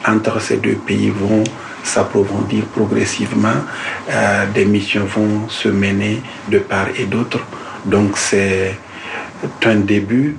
[0.06, 1.44] entre ces deux pays vont
[1.84, 3.60] s'approfondir progressivement.
[4.10, 7.38] Euh, des missions vont se mener de part et d'autre.
[7.84, 8.74] Donc c'est
[9.64, 10.36] un début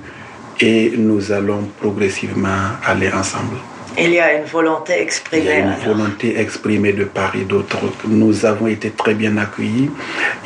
[0.60, 3.56] et nous allons progressivement aller ensemble.
[3.98, 5.44] Il y a une volonté exprimée.
[5.44, 7.78] Il y a une volonté exprimée de part et d'autre.
[8.06, 9.90] Nous avons été très bien accueillis.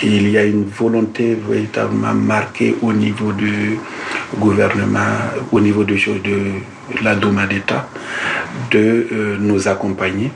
[0.03, 3.77] Il y a une volonté véritablement marquée au niveau du
[4.39, 5.17] gouvernement,
[5.51, 6.63] au niveau de, de
[7.03, 7.89] la Douma d'État,
[8.71, 10.31] de euh, nous accompagner.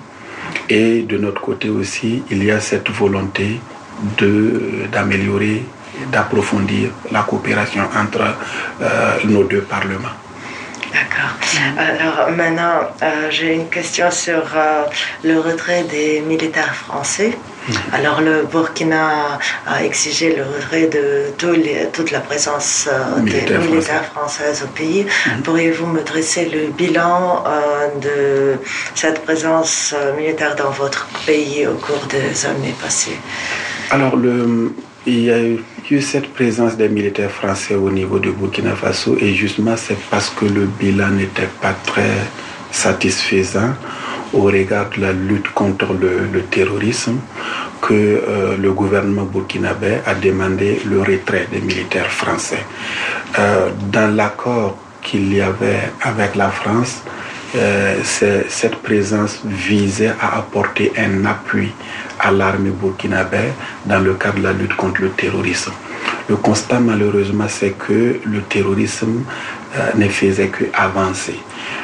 [0.69, 3.61] Et de notre côté aussi, il y a cette volonté
[4.93, 5.62] d'améliorer,
[6.11, 8.23] d'approfondir la coopération entre
[8.81, 10.17] euh, nos deux parlements.
[10.93, 11.37] D'accord.
[11.77, 14.85] Alors maintenant, euh, j'ai une question sur euh,
[15.25, 17.37] le retrait des militaires français.
[17.92, 21.33] Alors le Burkina a exigé le retrait de
[21.92, 25.05] toute la présence euh, des militaires françaises au pays.
[25.05, 25.42] Mhm.
[25.42, 27.44] Pourriez-vous me dresser le bilan
[28.00, 28.57] de
[28.94, 33.18] cette présence militaire dans votre pays au cours des années passées?
[33.90, 34.72] Alors le,
[35.07, 39.35] il y a eu cette présence des militaires français au niveau de Burkina Faso et
[39.35, 42.16] justement c'est parce que le bilan n'était pas très
[42.70, 43.74] satisfaisant
[44.35, 47.18] au regard de la lutte contre le, terrorisme
[47.81, 52.64] que euh, le gouvernement burkinabé a demandé le retrait des militaires français.
[53.38, 57.03] Euh, dans l'accord qu'il y avait avec la France,
[57.57, 61.73] euh, cette présence visait à apporter un appui
[62.18, 63.53] à l'armée burkinabé
[63.87, 65.73] dans le cadre de la lutte contre le terrorisme.
[66.29, 69.23] Le constat malheureusement c'est que le terrorisme
[69.97, 71.37] ne faisait qu'avancer.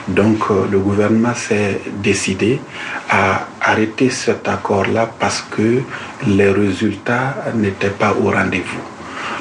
[0.08, 2.60] Donc euh, le gouvernement s'est décidé
[3.08, 5.82] à arrêter cet accord-là parce que
[6.26, 8.80] les résultats n'étaient pas au rendez-vous.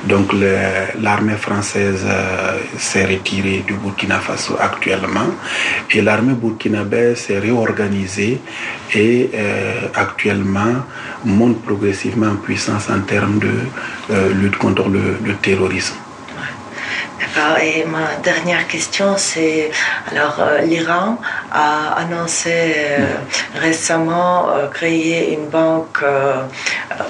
[0.06, 0.32] Donc
[1.02, 5.28] l'armée française euh, s'est retirée du Burkina Faso actuellement
[5.92, 8.40] et l'armée burkinabé s'est réorganisée
[8.94, 10.86] et euh, actuellement
[11.26, 13.52] monte progressivement en puissance en termes de
[14.42, 15.96] lutte contre le, terrorisme.
[17.62, 19.72] Et ma dernière question, c'est
[20.10, 21.18] alors euh, l'Iran
[21.52, 23.06] a annoncé euh,
[23.56, 26.04] récemment euh, créer une banque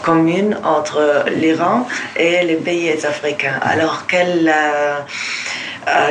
[0.02, 3.60] commune entre l'Iran et les pays africains.
[3.62, 4.52] Alors quel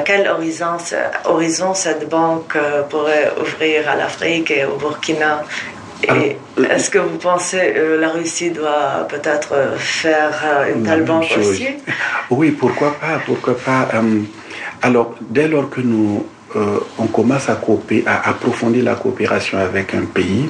[0.05, 0.79] quel horizon,
[1.25, 2.57] horizon cette banque
[2.91, 5.45] pourrait ouvrir à l'Afrique et au Burkina
[6.03, 11.69] est-ce que vous pensez que la Russie doit peut-être faire une telle banque aussi?
[12.31, 13.89] Oui, pourquoi pas, pourquoi pas.
[13.95, 14.21] Euh,
[14.83, 19.95] alors, dès lors que nous euh, on commence à, coopérer, à approfondir la coopération avec
[19.95, 20.49] un pays.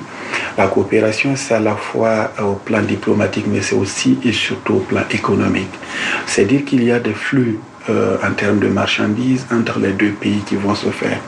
[0.57, 4.81] La coopération, c'est à la fois au plan diplomatique, mais c'est aussi et surtout au
[4.81, 5.73] plan économique.
[6.27, 7.59] C'est-à-dire qu'il y a des flux
[7.91, 11.19] euh, en termes de marchandises entre les deux pays qui vont se faire.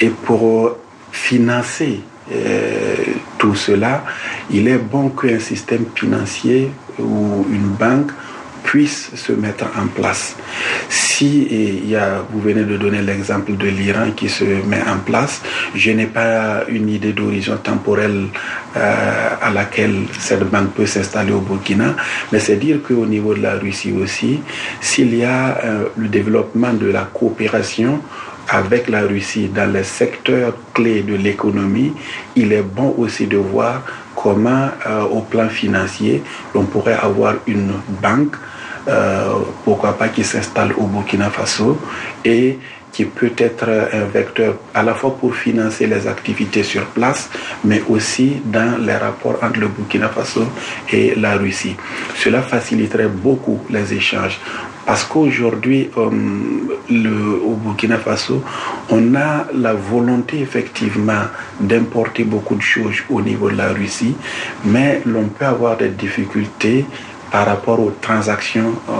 [0.00, 0.76] Et pour
[1.12, 2.00] financer
[2.32, 2.94] euh,
[3.38, 4.04] tout cela,
[4.50, 8.10] il est bon qu'un système financier ou une banque
[8.64, 10.36] puisse se mettre en place.
[10.90, 14.98] Si il y a, vous venez de donner l'exemple de l'Iran qui se met en
[14.98, 15.40] place,
[15.74, 18.26] je n'ai pas une idée d'horizon temporel
[18.76, 21.96] euh, à laquelle cette banque peut s'installer au Burkina,
[22.30, 24.40] mais c'est dire qu'au niveau de la Russie aussi,
[24.82, 28.00] s'il y a euh, le développement de la coopération
[28.48, 31.92] avec la Russie dans les secteurs clés de l'économie,
[32.36, 33.82] il est bon aussi de voir
[34.16, 36.22] comment, euh, au plan financier,
[36.54, 38.36] on pourrait avoir une banque,
[38.88, 39.34] euh,
[39.64, 41.78] pourquoi pas qui s'installe au Burkina Faso
[42.24, 42.58] et
[42.98, 47.30] qui peut être un vecteur à la fois pour financer les activités sur place,
[47.64, 50.42] mais aussi dans les rapports entre le Burkina Faso
[50.92, 51.76] et la Russie.
[52.16, 54.40] Cela faciliterait beaucoup les échanges.
[54.84, 58.42] Parce qu'aujourd'hui, euh, au Burkina Faso,
[58.90, 61.22] on a la volonté effectivement
[61.60, 64.16] d'importer beaucoup de choses au niveau de la Russie,
[64.64, 66.84] mais l'on peut avoir des difficultés
[67.30, 68.74] par rapport aux transactions.
[68.88, 68.92] Euh,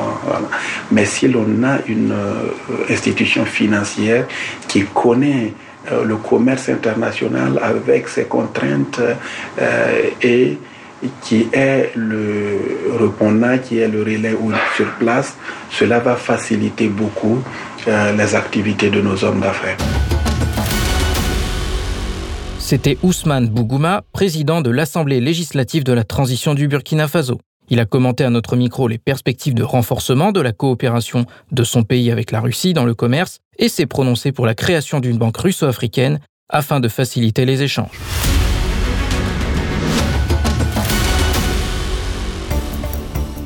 [0.90, 4.26] mais si l'on a une euh, institution financière
[4.66, 5.52] qui connaît
[6.04, 9.00] le commerce international avec ses contraintes
[10.20, 10.58] et
[11.22, 14.34] qui est le répondant, qui est le relais
[14.76, 15.36] sur place,
[15.70, 17.42] cela va faciliter beaucoup
[17.86, 19.76] euh, les activités de nos hommes d'affaires.
[22.58, 27.38] C'était Ousmane Bougouma, président de l'Assemblée législative de la transition du Burkina Faso.
[27.70, 31.82] Il a commenté à notre micro les perspectives de renforcement de la coopération de son
[31.82, 35.36] pays avec la Russie dans le commerce et s'est prononcé pour la création d'une banque
[35.36, 37.98] russo-africaine afin de faciliter les échanges.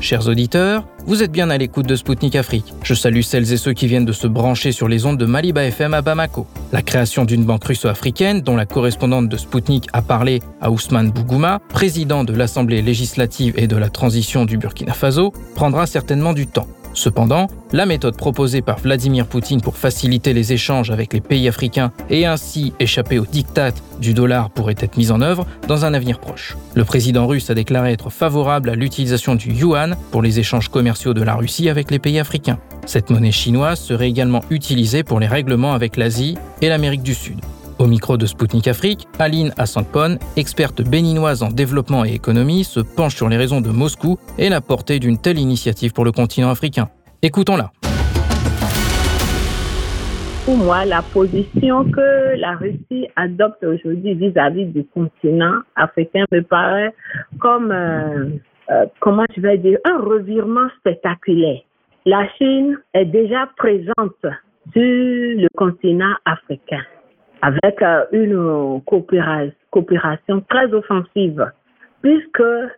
[0.03, 2.73] Chers auditeurs, vous êtes bien à l'écoute de Spoutnik Afrique.
[2.83, 5.63] Je salue celles et ceux qui viennent de se brancher sur les ondes de Maliba
[5.63, 6.45] FM à Bamako.
[6.73, 11.59] La création d'une banque russo-africaine, dont la correspondante de Spoutnik a parlé à Ousmane Bougouma,
[11.69, 16.67] président de l'Assemblée législative et de la transition du Burkina Faso, prendra certainement du temps.
[16.93, 21.91] Cependant, la méthode proposée par Vladimir Poutine pour faciliter les échanges avec les pays africains
[22.09, 26.19] et ainsi échapper au diktat du dollar pourrait être mise en œuvre dans un avenir
[26.19, 26.55] proche.
[26.75, 31.13] Le président russe a déclaré être favorable à l'utilisation du yuan pour les échanges commerciaux
[31.13, 32.59] de la Russie avec les pays africains.
[32.85, 37.39] Cette monnaie chinoise serait également utilisée pour les règlements avec l'Asie et l'Amérique du Sud.
[37.83, 43.13] Au micro de Spoutnik Afrique, Aline Assankpon, experte béninoise en développement et économie, se penche
[43.13, 46.87] sur les raisons de Moscou et la portée d'une telle initiative pour le continent africain.
[47.21, 47.71] Écoutons-la.
[50.45, 56.93] Pour moi, la position que la Russie adopte aujourd'hui vis-à-vis du continent africain me paraît
[57.41, 58.29] comme, euh,
[58.71, 61.59] euh, comment je vais dire, un revirement spectaculaire.
[62.05, 64.15] La Chine est déjà présente
[64.71, 66.79] sur le continent africain
[67.43, 71.45] avec euh, une coopération, très offensive,
[72.01, 72.69] puisque euh,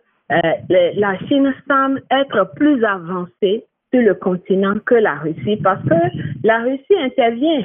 [0.68, 5.94] la Chine semble être plus avancée sur le continent que la Russie, parce que
[6.42, 7.62] la Russie intervient,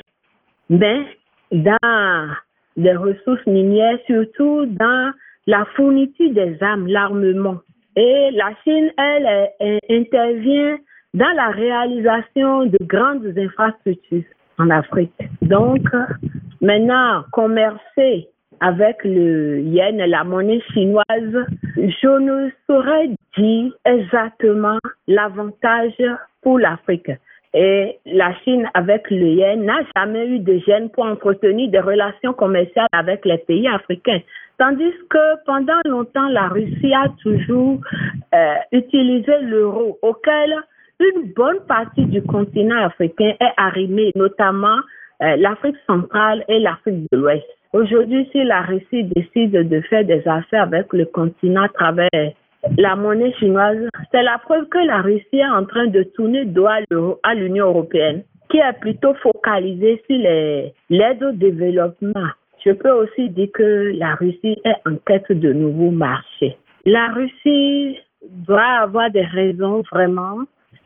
[0.69, 2.35] dans
[2.77, 5.11] les ressources minières, surtout dans
[5.47, 7.57] la fourniture des armes, l'armement.
[7.95, 10.77] Et la Chine, elle, elle, intervient
[11.15, 14.23] dans la réalisation de grandes infrastructures
[14.59, 15.11] en Afrique.
[15.41, 15.81] Donc,
[16.61, 18.27] Maintenant, commercer
[18.59, 21.45] avec le yen, la monnaie chinoise,
[21.75, 25.95] je ne saurais dire exactement l'avantage
[26.43, 27.11] pour l'Afrique.
[27.53, 32.33] Et la Chine, avec le yen, n'a jamais eu de gêne pour entretenir des relations
[32.33, 34.21] commerciales avec les pays africains.
[34.59, 37.79] Tandis que pendant longtemps, la Russie a toujours
[38.35, 40.55] euh, utilisé l'euro, auquel
[40.99, 44.77] une bonne partie du continent africain est arrimée, notamment
[45.21, 47.45] euh, l'Afrique centrale et l'Afrique de l'Ouest.
[47.73, 52.31] Aujourd'hui, si la Russie décide de faire des affaires avec le continent à travers
[52.77, 56.77] la monnaie chinoise, c'est la preuve que la Russie est en train de tourner droit
[57.23, 60.19] à l'Union européenne qui est plutôt focalisé sur
[60.89, 62.27] l'aide au développement.
[62.65, 66.57] Je peux aussi dire que la Russie est en quête de nouveaux marchés.
[66.85, 67.97] La Russie
[68.29, 70.39] doit avoir des raisons vraiment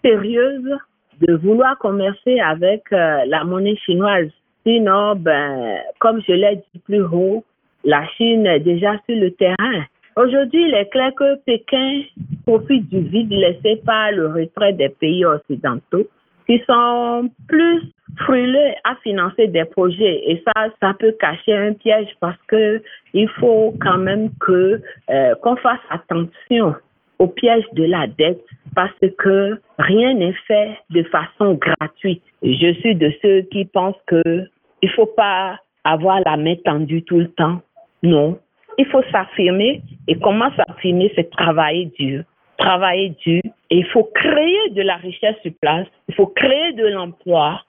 [0.03, 0.77] sérieuses
[1.21, 4.29] de vouloir commercer avec euh, la monnaie chinoise.
[4.65, 7.43] Sinon, ben, comme je l'ai dit plus haut,
[7.83, 9.85] la Chine est déjà sur le terrain.
[10.15, 12.01] Aujourd'hui, il est clair que Pékin
[12.45, 16.07] profite du vide laissé par le retrait des pays occidentaux
[16.47, 17.81] qui sont plus
[18.17, 22.81] frileux à financer des projets et ça, ça peut cacher un piège parce que
[23.13, 26.75] il faut quand même que euh, qu'on fasse attention
[27.19, 28.43] au piège de la dette
[28.75, 32.23] parce que rien n'est fait de façon gratuite.
[32.43, 34.47] Je suis de ceux qui pensent que
[34.81, 37.61] il faut pas avoir la main tendue tout le temps.
[38.03, 38.37] Non,
[38.77, 42.23] il faut s'affirmer et comment s'affirmer, c'est travailler dur
[42.57, 46.87] travailler dur et il faut créer de la richesse sur place, il faut créer de
[46.87, 47.61] l'emploi.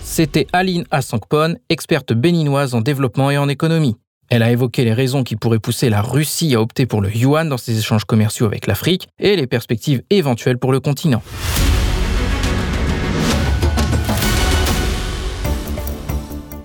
[0.00, 3.96] C'était Aline Assankpon, experte béninoise en développement et en économie.
[4.28, 7.48] Elle a évoqué les raisons qui pourraient pousser la Russie à opter pour le yuan
[7.48, 11.22] dans ses échanges commerciaux avec l'Afrique et les perspectives éventuelles pour le continent.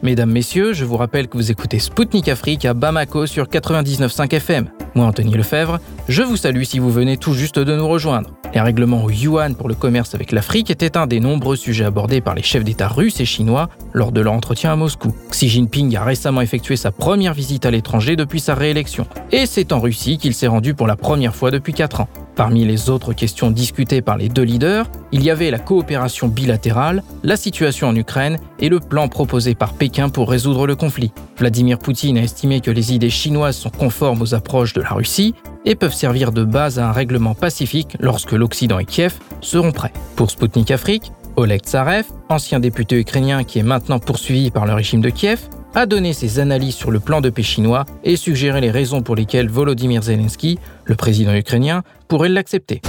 [0.02, 4.72] Mesdames, Messieurs, je vous rappelle que vous écoutez Spoutnik Afrique à Bamako sur 99.5 FM.
[4.96, 5.80] Moi, Anthony Lefebvre,
[6.12, 8.32] je vous salue si vous venez tout juste de nous rejoindre.
[8.54, 12.36] Les règlements yuan pour le commerce avec l'Afrique étaient un des nombreux sujets abordés par
[12.36, 15.16] les chefs d'État russes et chinois lors de leur entretien à Moscou.
[15.30, 19.08] Xi Jinping a récemment effectué sa première visite à l'étranger depuis sa réélection.
[19.32, 22.10] Et c'est en Russie qu'il s'est rendu pour la première fois depuis 4 ans.
[22.36, 27.04] Parmi les autres questions discutées par les deux leaders, il y avait la coopération bilatérale,
[27.24, 31.12] la situation en Ukraine et le plan proposé par Pékin pour résoudre le conflit.
[31.38, 35.36] Vladimir Poutine a estimé que les idées chinoises sont conformes aux approches de la Russie
[35.66, 39.94] et peuvent servir de base à un règlement pacifique lorsque l'Occident et Kiev seront prêts.
[40.16, 45.02] Pour Sputnik Afrique, Oleg Tsarev, ancien député ukrainien qui est maintenant poursuivi par le régime
[45.02, 45.42] de Kiev,
[45.74, 49.16] a donné ses analyses sur le plan de paix chinois et suggéré les raisons pour
[49.16, 52.82] lesquelles Volodymyr Zelensky, le président ukrainien, pourrait l'accepter.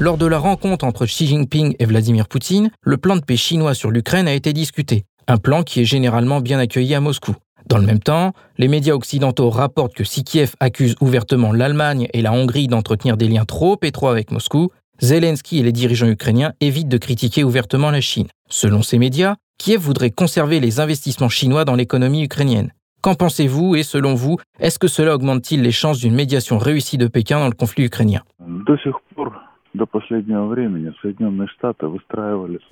[0.00, 3.74] Lors de la rencontre entre Xi Jinping et Vladimir Poutine, le plan de paix chinois
[3.74, 7.34] sur l'Ukraine a été discuté, un plan qui est généralement bien accueilli à Moscou.
[7.68, 12.22] Dans le même temps, les médias occidentaux rapportent que si Kiev accuse ouvertement l'Allemagne et
[12.22, 14.70] la Hongrie d'entretenir des liens trop étroits avec Moscou,
[15.00, 18.28] Zelensky et les dirigeants ukrainiens évitent de critiquer ouvertement la Chine.
[18.48, 22.72] Selon ces médias, Kiev voudrait conserver les investissements chinois dans l'économie ukrainienne.
[23.02, 27.08] Qu'en pensez-vous et selon vous, est-ce que cela augmente-t-il les chances d'une médiation réussie de
[27.08, 28.22] Pékin dans le conflit ukrainien?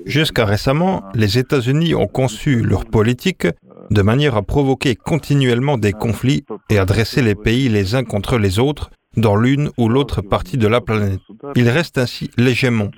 [0.05, 3.49] Jusqu'à récemment, les États-Unis ont conçu leur politique
[3.91, 8.39] de manière à provoquer continuellement des conflits et à dresser les pays les uns contre
[8.39, 11.20] les autres dans l'une ou l'autre partie de la planète.
[11.54, 12.90] Ils restent ainsi l'hégémon.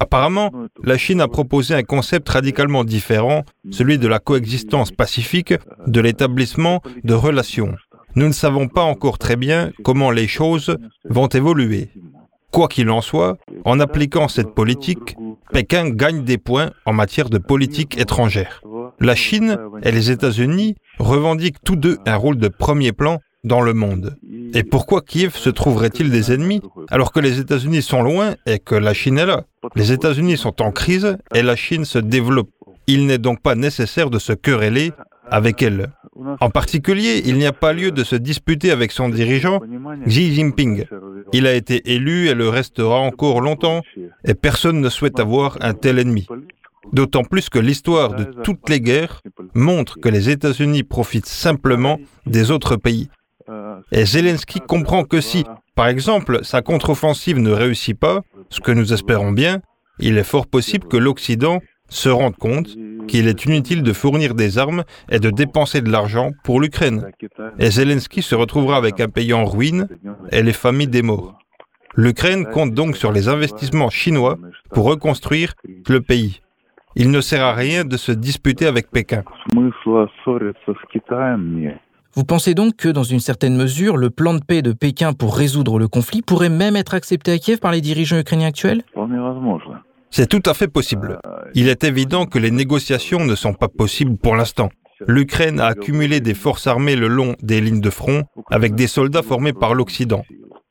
[0.00, 0.52] Apparemment,
[0.82, 5.54] la Chine a proposé un concept radicalement différent, celui de la coexistence pacifique,
[5.86, 7.74] de l'établissement de relations.
[8.14, 11.90] Nous ne savons pas encore très bien comment les choses vont évoluer.
[12.50, 15.16] Quoi qu'il en soit, en appliquant cette politique,
[15.52, 18.62] Pékin gagne des points en matière de politique étrangère.
[19.00, 23.74] La Chine et les États-Unis revendiquent tous deux un rôle de premier plan dans le
[23.74, 24.16] monde.
[24.54, 26.60] Et pourquoi Kiev se trouverait-il des ennemis
[26.90, 29.44] alors que les États-Unis sont loin et que la Chine est là?
[29.74, 32.50] Les États-Unis sont en crise et la Chine se développe.
[32.86, 34.92] Il n'est donc pas nécessaire de se quereller
[35.30, 35.90] avec elle.
[36.40, 39.60] En particulier, il n'y a pas lieu de se disputer avec son dirigeant,
[40.06, 40.84] Xi Jinping.
[41.32, 43.82] Il a été élu et le restera encore longtemps,
[44.24, 46.26] et personne ne souhaite avoir un tel ennemi.
[46.92, 49.20] D'autant plus que l'histoire de toutes les guerres
[49.54, 53.08] montre que les États-Unis profitent simplement des autres pays.
[53.92, 58.92] Et Zelensky comprend que si, par exemple, sa contre-offensive ne réussit pas, ce que nous
[58.92, 59.60] espérons bien,
[59.98, 62.76] il est fort possible que l'Occident se rende compte
[63.08, 67.10] qu'il est inutile de fournir des armes et de dépenser de l'argent pour l'Ukraine.
[67.58, 69.88] Et Zelensky se retrouvera avec un pays en ruine
[70.30, 71.38] et les familles des morts.
[71.96, 74.36] L'Ukraine compte donc sur les investissements chinois
[74.70, 75.54] pour reconstruire
[75.88, 76.42] le pays.
[76.94, 79.22] Il ne sert à rien de se disputer avec Pékin.
[82.18, 85.36] Vous pensez donc que, dans une certaine mesure, le plan de paix de Pékin pour
[85.36, 88.82] résoudre le conflit pourrait même être accepté à Kiev par les dirigeants ukrainiens actuels?
[90.10, 91.20] C'est tout à fait possible.
[91.54, 94.68] Il est évident que les négociations ne sont pas possibles pour l'instant.
[95.06, 99.22] L'Ukraine a accumulé des forces armées le long des lignes de front avec des soldats
[99.22, 100.24] formés par l'Occident.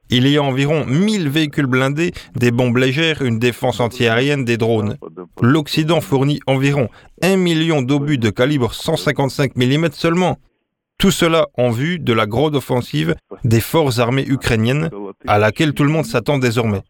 [0.10, 4.98] Il y a environ 1000 véhicules blindés, des bombes légères, une défense antiaérienne, des drones.
[5.42, 6.90] L'Occident fournit environ
[7.22, 10.38] 1 million d'obus de calibre 155 mm seulement.
[10.98, 14.90] Tout cela en vue de la grande offensive des forces armées ukrainiennes
[15.28, 16.82] à laquelle tout le monde s'attend désormais.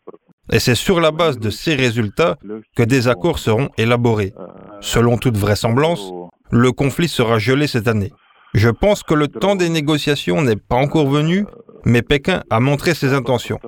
[0.51, 2.37] Et c'est sur la base de ces résultats
[2.75, 4.33] que des accords seront élaborés.
[4.79, 6.09] Selon toute vraisemblance,
[6.51, 8.13] le conflit sera gelé cette année.
[8.53, 11.45] Je pense que le temps des négociations n'est pas encore venu,
[11.83, 13.59] mais Pékin a montré ses intentions.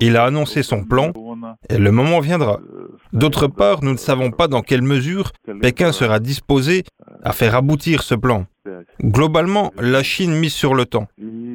[0.00, 1.12] Il a annoncé son plan
[1.68, 2.60] et le moment viendra.
[3.12, 6.84] D'autre part, nous ne savons pas dans quelle mesure Pékin sera disposé
[7.24, 8.46] à faire aboutir ce plan.
[9.02, 11.08] Globalement, la Chine mise sur le temps.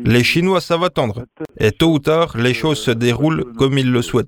[0.05, 1.26] Les Chinois savent attendre.
[1.57, 4.28] Et tôt ou tard, les choses se déroulent comme ils le souhaitent.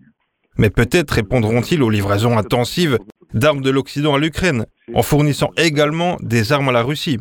[0.58, 2.98] Mais peut-être répondront-ils aux livraisons intensives
[3.34, 7.18] d'armes de l'Occident à l'Ukraine, en fournissant également des armes à la Russie.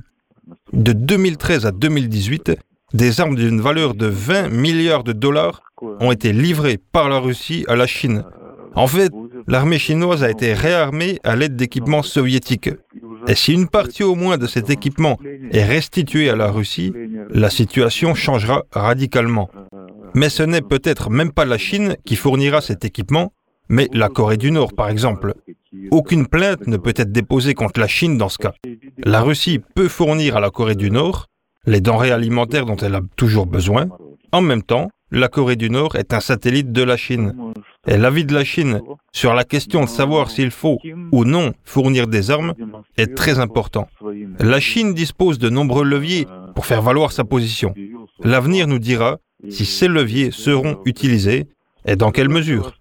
[0.73, 2.53] De 2013 à 2018,
[2.93, 7.65] des armes d'une valeur de 20 milliards de dollars ont été livrées par la Russie
[7.69, 8.25] à la Chine.
[8.77, 9.13] En fait,
[9.47, 12.71] l'armée chinoise a été réarmée à l'aide d'équipements soviétiques.
[13.27, 15.19] Et si une partie au moins de cet équipement
[15.51, 16.93] est restituée à la Russie,
[17.31, 19.51] la situation changera radicalement.
[20.15, 23.33] Mais ce n'est peut-être même pas la Chine qui fournira cet équipement,
[23.69, 25.35] mais la Corée du Nord, par exemple.
[25.91, 28.55] Aucune plainte ne peut être déposée contre la Chine dans ce cas.
[29.05, 31.27] La Russie peut fournir à la Corée du Nord
[31.67, 33.89] les denrées alimentaires dont elle a toujours besoin.
[34.33, 37.35] En même temps, la Corée du Nord est un satellite de la Chine.
[37.87, 38.81] Et l'avis de la Chine
[39.13, 40.79] sur la question de savoir s'il faut
[41.13, 42.55] ou non fournir des armes
[42.97, 43.87] est très important.
[44.41, 47.75] La Chine dispose de nombreux leviers pour faire valoir sa position.
[48.23, 51.47] L'avenir nous dira si ces leviers seront utilisés
[51.87, 52.73] et dans quelle mesure.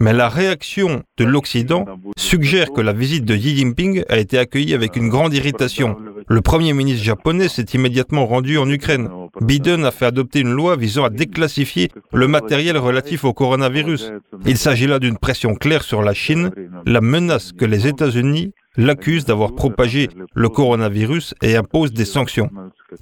[0.00, 1.84] Mais la réaction de l'Occident
[2.16, 5.96] suggère que la visite de Xi Jinping a été accueillie avec une grande irritation.
[6.28, 9.08] Le Premier ministre japonais s'est immédiatement rendu en Ukraine.
[9.40, 14.12] Biden a fait adopter une loi visant à déclassifier le matériel relatif au coronavirus.
[14.46, 16.50] Il s'agit là d'une pression claire sur la Chine,
[16.86, 22.50] la menace que les États-Unis l'accusent d'avoir propagé le coronavirus et impose des sanctions.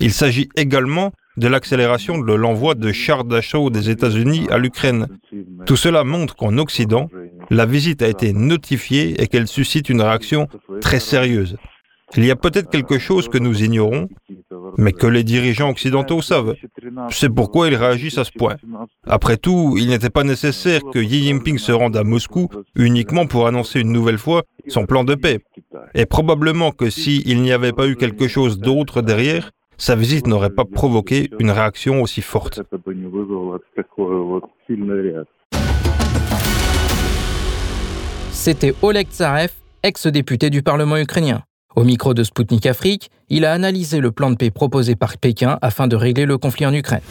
[0.01, 5.07] Il s'agit également de l'accélération de l'envoi de chars d'assaut des États-Unis à l'Ukraine.
[5.67, 7.09] Tout cela montre qu'en Occident,
[7.51, 10.49] la visite a été notifiée et qu'elle suscite une réaction
[10.81, 11.57] très sérieuse.
[12.17, 14.09] Il y a peut-être quelque chose que nous ignorons,
[14.77, 16.55] mais que les dirigeants occidentaux savent.
[17.11, 18.57] C'est pourquoi ils réagissent à ce point.
[19.07, 23.47] Après tout, il n'était pas nécessaire que Xi Jinping se rende à Moscou uniquement pour
[23.47, 25.39] annoncer une nouvelle fois son plan de paix.
[25.95, 30.51] Et probablement que s'il n'y avait pas eu quelque chose d'autre derrière, sa visite n'aurait
[30.51, 32.61] pas provoqué une réaction aussi forte.
[38.43, 39.51] C'était Oleg Tsarev,
[39.83, 41.43] ex-député du Parlement ukrainien.
[41.77, 45.59] Au micro de Sputnik Afrique, il a analysé le plan de paix proposé par Pékin
[45.61, 47.03] afin de régler le conflit en Ukraine.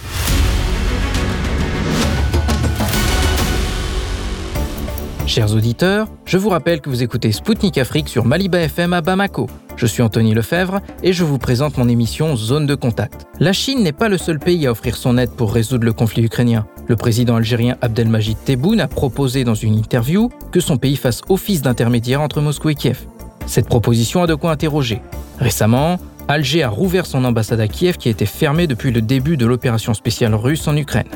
[5.30, 9.46] Chers auditeurs, je vous rappelle que vous écoutez Spoutnik Afrique sur Maliba FM à Bamako.
[9.76, 13.28] Je suis Anthony Lefebvre et je vous présente mon émission Zone de contact.
[13.40, 16.24] La Chine n'est pas le seul pays à offrir son aide pour résoudre le conflit
[16.24, 16.66] ukrainien.
[16.88, 21.62] Le président algérien Abdelmajid Tebboune a proposé dans une interview que son pays fasse office
[21.62, 23.06] d'intermédiaire entre Moscou et Kiev.
[23.46, 25.00] Cette proposition a de quoi interroger.
[25.38, 29.46] Récemment, Alger a rouvert son ambassade à Kiev qui était fermée depuis le début de
[29.46, 31.08] l'opération spéciale russe en Ukraine.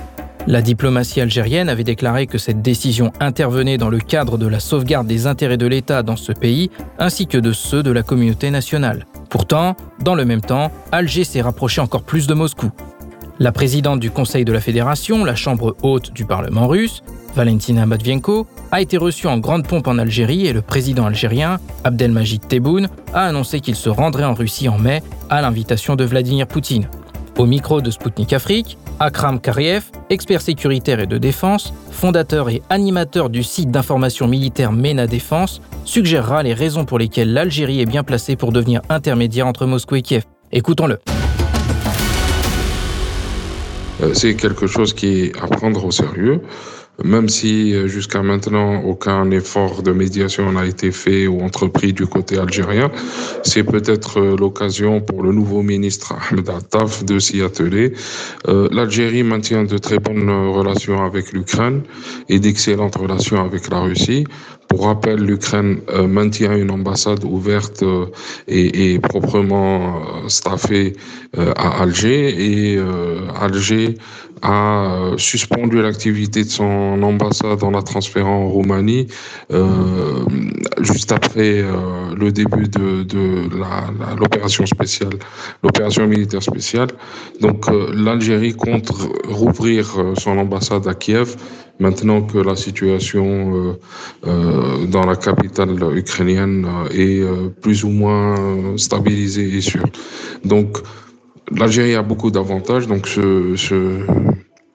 [0.46, 5.08] La diplomatie algérienne avait déclaré que cette décision intervenait dans le cadre de la sauvegarde
[5.08, 6.70] des intérêts de l'État dans ce pays,
[7.00, 9.06] ainsi que de ceux de la communauté nationale.
[9.30, 12.72] Pourtant, dans le même temps, Alger s'est rapproché encore plus de Moscou.
[13.40, 17.04] La présidente du Conseil de la Fédération, la chambre haute du Parlement russe,
[17.36, 22.48] Valentina Matvienko, a été reçue en grande pompe en Algérie et le président algérien, Abdelmajid
[22.48, 26.88] Tebboune, a annoncé qu'il se rendrait en Russie en mai à l'invitation de Vladimir Poutine.
[27.38, 33.30] Au micro de Sputnik Afrique, Akram Kariev, expert sécuritaire et de défense, fondateur et animateur
[33.30, 38.36] du site d'information militaire MENA Défense, suggérera les raisons pour lesquelles l'Algérie est bien placée
[38.36, 40.24] pour devenir intermédiaire entre Moscou et Kiev.
[40.52, 41.00] Écoutons-le.
[44.02, 46.42] Euh, c'est quelque chose qui est à prendre au sérieux
[47.04, 52.06] même si euh, jusqu'à maintenant aucun effort de médiation n'a été fait ou entrepris du
[52.06, 52.92] côté algérien,
[53.44, 57.94] c'est peut-être euh, l'occasion pour le nouveau ministre Ahmed Attaf de s'y atteler.
[58.48, 61.82] Euh, L'Algérie maintient de très bonnes relations avec l'Ukraine
[62.30, 64.26] et d'excellentes relations avec la Russie.
[64.68, 67.84] Pour rappel, l'Ukraine maintient une ambassade ouverte
[68.48, 70.94] et, et, proprement staffée
[71.38, 72.30] à Alger
[72.74, 72.80] et
[73.40, 73.98] Alger
[74.44, 79.08] a euh, suspendu l'activité de son ambassade en la transférant en Roumanie
[79.52, 80.26] euh,
[80.82, 83.50] juste après euh, le début de, de
[84.20, 85.14] l'opération spéciale,
[85.64, 86.90] l'opération militaire spéciale.
[87.40, 88.92] Donc l'Algérie compte
[89.30, 91.36] rouvrir son ambassade à Kiev
[91.80, 93.78] maintenant que la situation
[94.24, 97.24] dans la capitale ukrainienne est
[97.62, 98.36] plus ou moins
[98.78, 99.88] stabilisée et sûre.
[100.44, 100.78] Donc
[101.52, 103.56] l'Algérie a beaucoup d'avantages, donc ce,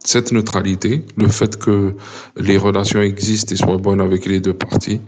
[0.09, 1.93] cette neutralité, le fait que
[2.39, 5.03] les relations existent et soient bonnes avec les deux parties,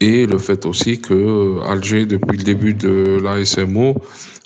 [0.00, 3.94] et le fait aussi que Alger, depuis le début de l'ASMO,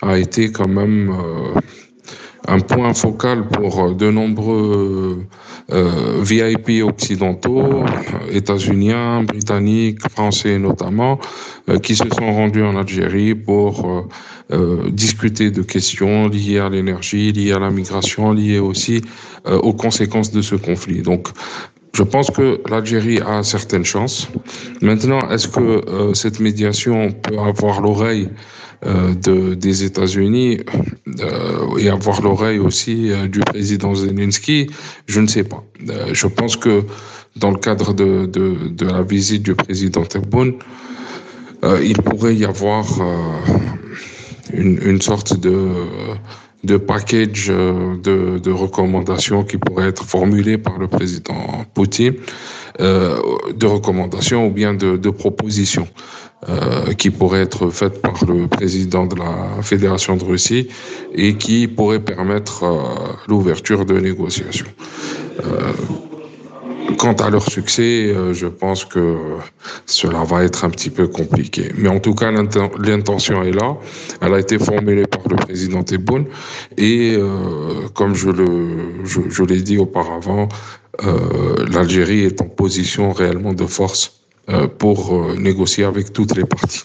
[0.02, 1.60] a été quand même euh,
[2.46, 5.24] un point focal pour de nombreux
[5.72, 7.82] euh, VIP occidentaux,
[8.30, 11.18] états-uniens, britanniques, français notamment,
[11.70, 14.06] euh, qui se sont rendus en Algérie pour
[14.52, 19.02] euh, discuter de questions liées à l'énergie, liées à la migration, liées aussi
[19.44, 21.02] aux conséquences de ce conflit.
[21.02, 21.28] Donc,
[21.94, 24.28] je pense que l'Algérie a certaines chances.
[24.82, 28.28] Maintenant, est-ce que cette médiation peut avoir l'oreille
[28.84, 30.60] euh, de, des États-Unis
[31.20, 34.66] euh, et avoir l'oreille aussi euh, du président Zelensky,
[35.06, 35.64] je ne sais pas.
[36.12, 36.84] je pense que
[37.36, 40.56] dans le cadre de, de, de la visite du président Tebboune,
[41.82, 42.86] il pourrait y avoir
[44.52, 45.68] une, une, sorte de,
[46.64, 52.14] de package de, de, recommandations qui pourrait être formulé par le président Poutine,
[52.78, 55.88] de recommandations ou bien de, de propositions.
[56.48, 60.68] Euh, qui pourrait être faite par le président de la Fédération de Russie
[61.14, 64.66] et qui pourrait permettre euh, l'ouverture de négociations.
[65.42, 65.72] Euh,
[66.98, 69.16] quant à leur succès, je pense que
[69.86, 71.72] cela va être un petit peu compliqué.
[71.76, 73.76] Mais en tout cas, l'intention est là.
[74.20, 76.26] Elle a été formulée par le président Tebboune.
[76.76, 77.18] Et
[77.94, 78.46] comme je l'ai
[79.04, 80.48] je, je dit auparavant,
[81.72, 84.16] l'Algérie est en position réellement de force
[84.48, 86.84] euh, pour euh, négocier avec toutes les parties.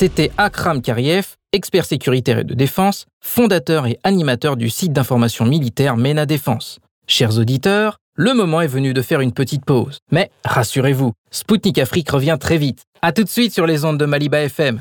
[0.00, 5.96] C'était Akram Kariev, expert sécuritaire et de défense, fondateur et animateur du site d'information militaire
[5.96, 6.78] MENA Défense.
[7.08, 9.98] Chers auditeurs, le moment est venu de faire une petite pause.
[10.12, 12.82] Mais rassurez-vous, Spoutnik Afrique revient très vite.
[13.02, 14.78] A tout de suite sur les ondes de Maliba FM.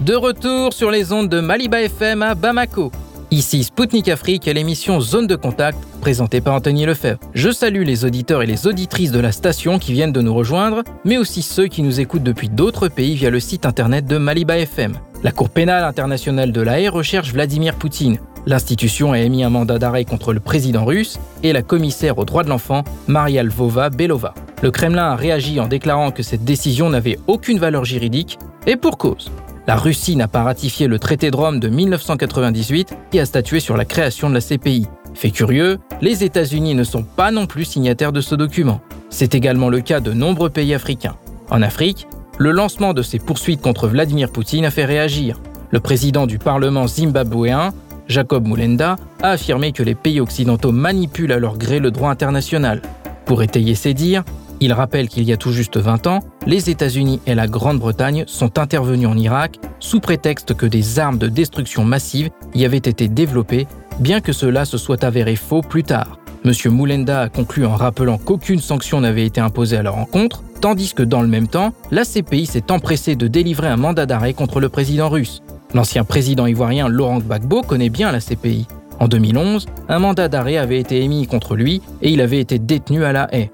[0.00, 2.90] De retour sur les ondes de Maliba FM à Bamako.
[3.34, 7.18] Ici Spoutnik Afrique et l'émission Zone de Contact, présentée par Anthony Lefebvre.
[7.34, 10.84] Je salue les auditeurs et les auditrices de la station qui viennent de nous rejoindre,
[11.04, 14.56] mais aussi ceux qui nous écoutent depuis d'autres pays via le site internet de Maliba
[14.58, 14.92] FM.
[15.24, 18.18] La Cour pénale internationale de la Haye recherche Vladimir Poutine.
[18.46, 22.44] L'institution a émis un mandat d'arrêt contre le président russe et la commissaire aux droits
[22.44, 24.32] de l'enfant, Maria Lvova Belova.
[24.62, 28.96] Le Kremlin a réagi en déclarant que cette décision n'avait aucune valeur juridique, et pour
[28.96, 29.28] cause.
[29.66, 33.78] La Russie n'a pas ratifié le traité de Rome de 1998 qui a statué sur
[33.78, 34.86] la création de la CPI.
[35.14, 38.82] Fait curieux, les États-Unis ne sont pas non plus signataires de ce document.
[39.08, 41.16] C'est également le cas de nombreux pays africains.
[41.50, 42.06] En Afrique,
[42.36, 45.40] le lancement de ces poursuites contre Vladimir Poutine a fait réagir.
[45.70, 47.72] Le président du Parlement zimbabwéen,
[48.06, 52.82] Jacob Mulenda, a affirmé que les pays occidentaux manipulent à leur gré le droit international.
[53.24, 54.24] Pour étayer ses dires,
[54.60, 58.58] il rappelle qu'il y a tout juste 20 ans, les États-Unis et la Grande-Bretagne sont
[58.58, 63.66] intervenus en Irak sous prétexte que des armes de destruction massive y avaient été développées,
[63.98, 66.18] bien que cela se soit avéré faux plus tard.
[66.44, 66.52] M.
[66.66, 71.02] Moulenda a conclu en rappelant qu'aucune sanction n'avait été imposée à leur encontre, tandis que
[71.02, 74.68] dans le même temps, la CPI s'est empressée de délivrer un mandat d'arrêt contre le
[74.68, 75.42] président russe.
[75.72, 78.66] L'ancien président ivoirien Laurent Gbagbo connaît bien la CPI.
[79.00, 83.04] En 2011, un mandat d'arrêt avait été émis contre lui et il avait été détenu
[83.04, 83.50] à la haie.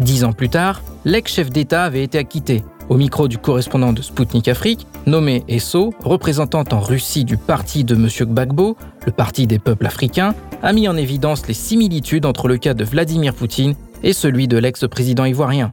[0.00, 2.62] Dix ans plus tard, l'ex-chef d'État avait été acquitté.
[2.88, 7.94] Au micro du correspondant de Sputnik Afrique, nommé Esso, représentante en Russie du parti de
[7.94, 8.08] M.
[8.28, 8.76] Gbagbo,
[9.06, 10.34] le parti des peuples africains,
[10.64, 14.58] a mis en évidence les similitudes entre le cas de Vladimir Poutine et celui de
[14.58, 15.72] l'ex-président ivoirien.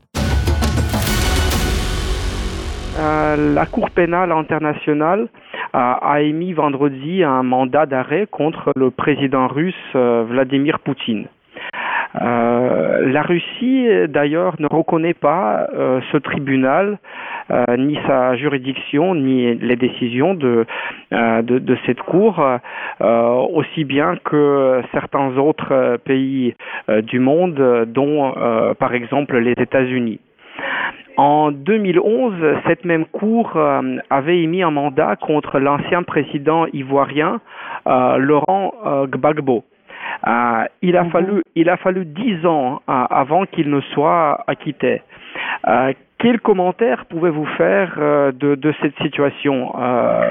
[2.99, 5.29] Euh, la Cour pénale internationale
[5.73, 11.25] a, émis vendredi un mandat d'arrêt contre le président russe euh, Vladimir Poutine.
[12.19, 16.97] Euh, la Russie, d'ailleurs, ne reconnaît pas euh, ce tribunal,
[17.51, 20.65] euh, ni sa juridiction, ni les décisions de,
[21.85, 22.43] cette Cour,
[22.99, 26.55] aussi bien que certains autres pays
[27.03, 28.33] du monde, dont
[28.79, 30.19] par exemple les États-Unis.
[31.17, 32.33] En 2011,
[32.65, 33.57] cette même Cour
[34.09, 37.41] avait émis un mandat contre l'ancien président ivoirien
[37.85, 38.73] Laurent
[39.07, 39.63] Gbagbo.
[40.27, 41.11] Euh, il a mhm.
[41.11, 45.01] fallu il a fallu dix ans euh, avant qu'il ne soit acquitté.
[45.67, 49.73] Euh, quel commentaire pouvez-vous faire de, de, cette situation,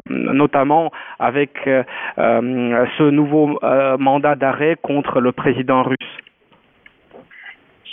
[0.08, 3.58] notamment avec ce nouveau
[3.98, 5.96] mandat d'arrêt contre le président russe?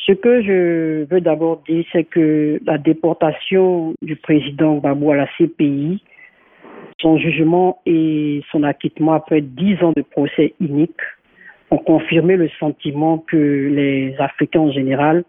[0.06, 5.28] Ce que je veux d'abord dire, c'est que la déportation du président Gbagbo à la
[5.38, 6.04] CPI,
[7.00, 11.02] son jugement et son acquittement après dix ans de procès unique,
[11.72, 15.24] ont confirmé le sentiment que les Africains en général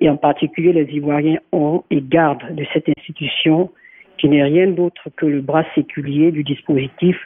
[0.00, 3.70] et en particulier les Ivoiriens ont et gardent de cette institution
[4.18, 7.16] qui n'est rien d'autre que le bras séculier du dispositif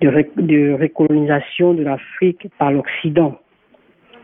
[0.00, 3.38] de, récolonisation de l'Afrique par l'Occident.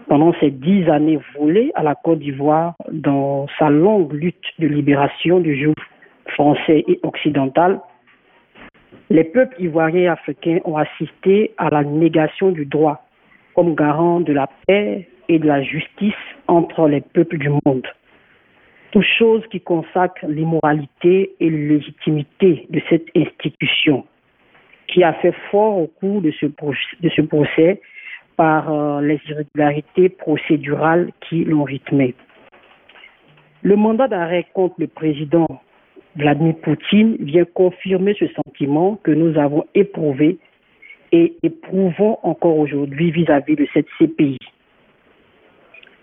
[0.09, 5.39] Pendant ces dix années volées à la Côte d'Ivoire dans sa longue lutte de libération
[5.39, 5.75] du joug
[6.35, 7.81] français et occidental,
[9.09, 13.05] les peuples ivoiriens et africains ont assisté à la négation du droit
[13.55, 16.15] comme garant de la paix et de la justice
[16.49, 17.87] entre les peuples du monde.
[18.91, 24.05] Toute chose qui consacre l'immoralité et la légitimité de cette institution,
[24.89, 27.81] qui a fait fort au cours de ce, de ce procès
[28.37, 32.15] par euh, les irrégularités procédurales qui l'ont rythmé.
[33.63, 35.47] Le mandat d'arrêt contre le président
[36.17, 40.39] Vladimir Poutine vient confirmer ce sentiment que nous avons éprouvé
[41.13, 44.39] et éprouvons encore aujourd'hui vis-à-vis de cette CPI.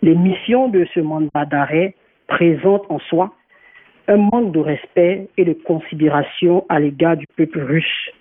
[0.01, 1.95] Les missions de ce mandat d'arrêt
[2.27, 3.33] présentent en soi
[4.07, 8.11] un manque de respect et de considération à l'égard du peuple russe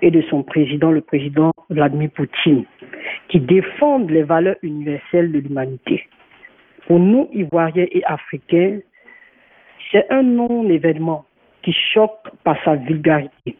[0.00, 2.64] et de son président, le président Vladimir Poutine,
[3.28, 6.08] qui défendent les valeurs universelles de l'humanité.
[6.86, 8.78] Pour nous, Ivoiriens et Africains,
[9.92, 11.24] c'est un non-événement
[11.62, 13.57] qui choque par sa vulgarité.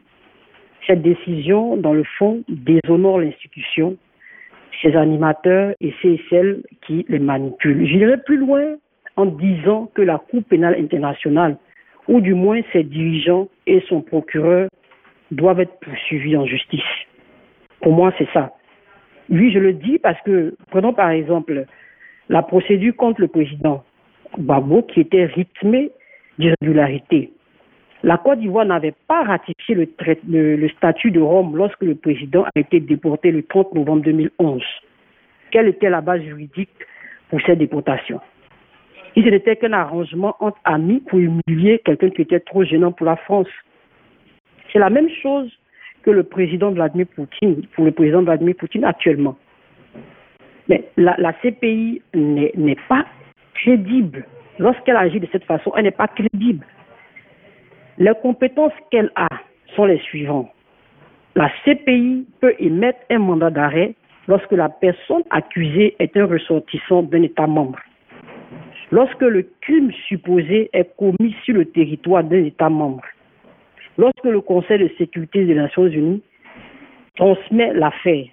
[0.89, 3.99] Cette décision, dans le fond, déshonore l'institution,
[4.80, 7.86] ses animateurs et ceux et celles qui les manipulent.
[7.86, 8.76] J'irai plus loin
[9.16, 11.59] en disant que la Cour pénale internationale,
[12.07, 14.70] ou du moins ses dirigeants et son procureur,
[15.30, 16.80] doivent être poursuivis en justice.
[17.82, 18.55] Pour moi, c'est ça.
[19.28, 21.66] Oui, je le dis parce que, prenons par exemple
[22.30, 23.84] la procédure contre le président
[24.39, 25.91] Babo qui était rythmée
[26.39, 27.30] d'irrégularité.
[28.05, 32.79] La Côte d'Ivoire n'avait pas ratifié le, statut de Rome lorsque le président a été
[32.79, 34.63] déporté le 30 novembre 2011.
[35.51, 36.71] Quelle était la base juridique
[37.29, 38.21] pour cette déportation?
[39.17, 43.17] Il n'était qu'un arrangement entre amis pour humilier quelqu'un qui était trop gênant pour la
[43.17, 43.49] France.
[44.73, 45.51] C'est la même chose
[46.03, 49.37] que le président Vladimir Poutine, pour le président Vladimir Poutine actuellement.
[50.69, 53.07] Mais la CPI n'est pas
[53.55, 54.25] crédible.
[54.59, 56.65] Lorsqu'elle agit de cette façon, elle n'est pas crédible.
[57.99, 59.29] Les compétences qu'elle a
[59.75, 60.51] sont les suivantes.
[61.35, 63.95] La CPI peut émettre un mandat d'arrêt
[64.27, 67.79] lorsque la personne accusée est un ressortissant d'un État membre.
[68.91, 73.03] Lorsque le crime supposé est commis sur le territoire d'un État membre
[73.99, 76.23] lorsque le Conseil de sécurité des Nations Unies
[77.17, 78.27] transmet l'affaire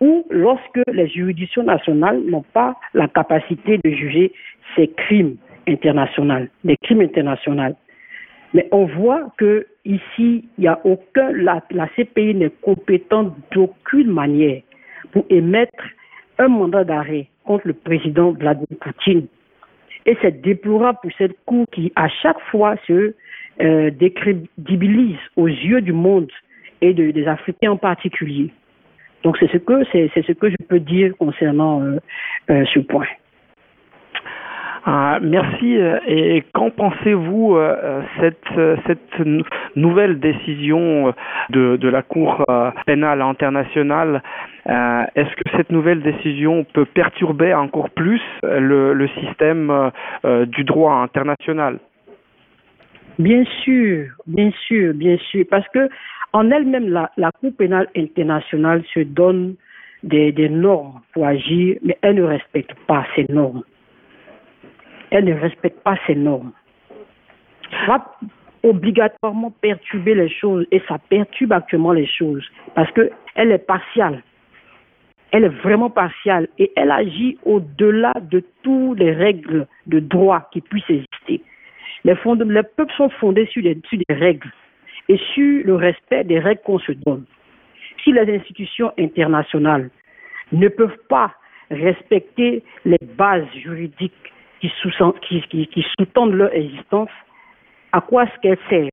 [0.00, 4.32] ou lorsque les juridictions nationales n'ont pas la capacité de juger
[4.74, 5.36] ces crimes
[5.68, 7.74] internationaux, des crimes internationaux.
[8.54, 14.10] Mais on voit que ici, il n'y a aucun, la, la CPI n'est compétente d'aucune
[14.10, 14.62] manière
[15.12, 15.84] pour émettre
[16.38, 19.26] un mandat d'arrêt contre le président Vladimir Poutine.
[20.06, 23.14] Et c'est déplorable pour cette Cour qui, à chaque fois, se
[23.60, 26.30] euh, décrédibilise aux yeux du monde
[26.80, 28.50] et de, des Africains en particulier.
[29.22, 31.98] Donc c'est ce que c'est ce que je peux dire concernant euh,
[32.50, 33.06] euh, ce point.
[34.86, 35.78] Ah, merci.
[36.06, 37.56] Et qu'en pensez-vous
[38.20, 38.36] cette
[38.86, 39.26] cette
[39.76, 41.14] nouvelle décision
[41.48, 42.44] de, la Cour
[42.84, 44.22] pénale internationale
[44.66, 49.90] Est-ce que cette nouvelle décision peut perturber encore plus le, système
[50.48, 51.78] du droit international?
[53.18, 55.88] Bien sûr, bien sûr, bien sûr, parce que
[56.34, 59.54] en elle-même, la, Cour pénale internationale se donne
[60.02, 63.62] des normes pour agir, mais elle ne respecte pas ces normes.
[65.14, 66.50] Elle ne respecte pas ces normes.
[67.70, 68.16] Ça va
[68.64, 72.44] obligatoirement perturber les choses et ça perturbe actuellement les choses
[72.74, 74.24] parce que elle est partiale.
[75.30, 80.60] Elle est vraiment partiale et elle agit au-delà de toutes les règles de droit qui
[80.60, 81.42] puissent exister.
[82.02, 82.14] Les,
[82.46, 84.50] les peuples sont fondés sur des règles
[85.08, 87.24] et sur le respect des règles qu'on se donne.
[88.02, 89.90] Si les institutions internationales
[90.50, 91.32] ne peuvent pas
[91.70, 94.90] respecter les bases juridiques qui, sous,
[95.20, 97.10] qui, sous-tendent leur existence,
[97.92, 98.88] à quoi est-ce qu'elles servent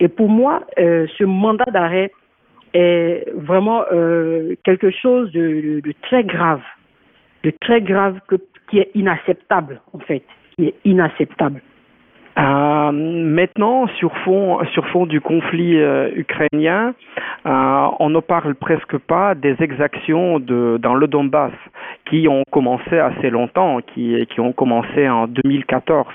[0.00, 2.10] Et pour moi, euh, ce mandat d'arrêt
[2.74, 6.62] est vraiment euh, quelque chose de, très grave,
[7.42, 8.20] de très grave
[8.70, 10.22] qui est inacceptable en fait,
[10.56, 11.62] qui est inacceptable.
[12.38, 16.94] Euh, maintenant, sur fond, sur fond du conflit euh, ukrainien,
[17.46, 21.52] euh, on ne parle presque pas des exactions de, dans le Donbass
[22.08, 26.06] qui ont commencé assez longtemps, qui, ont commencé en 2014.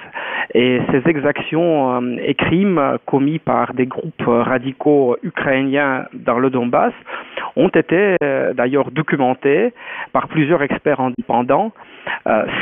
[0.53, 6.93] Et ces exactions et crimes commis par des groupes radicaux ukrainiens dans le Donbass
[7.55, 8.15] ont été
[8.55, 9.73] d'ailleurs documentés
[10.13, 11.71] par plusieurs experts indépendants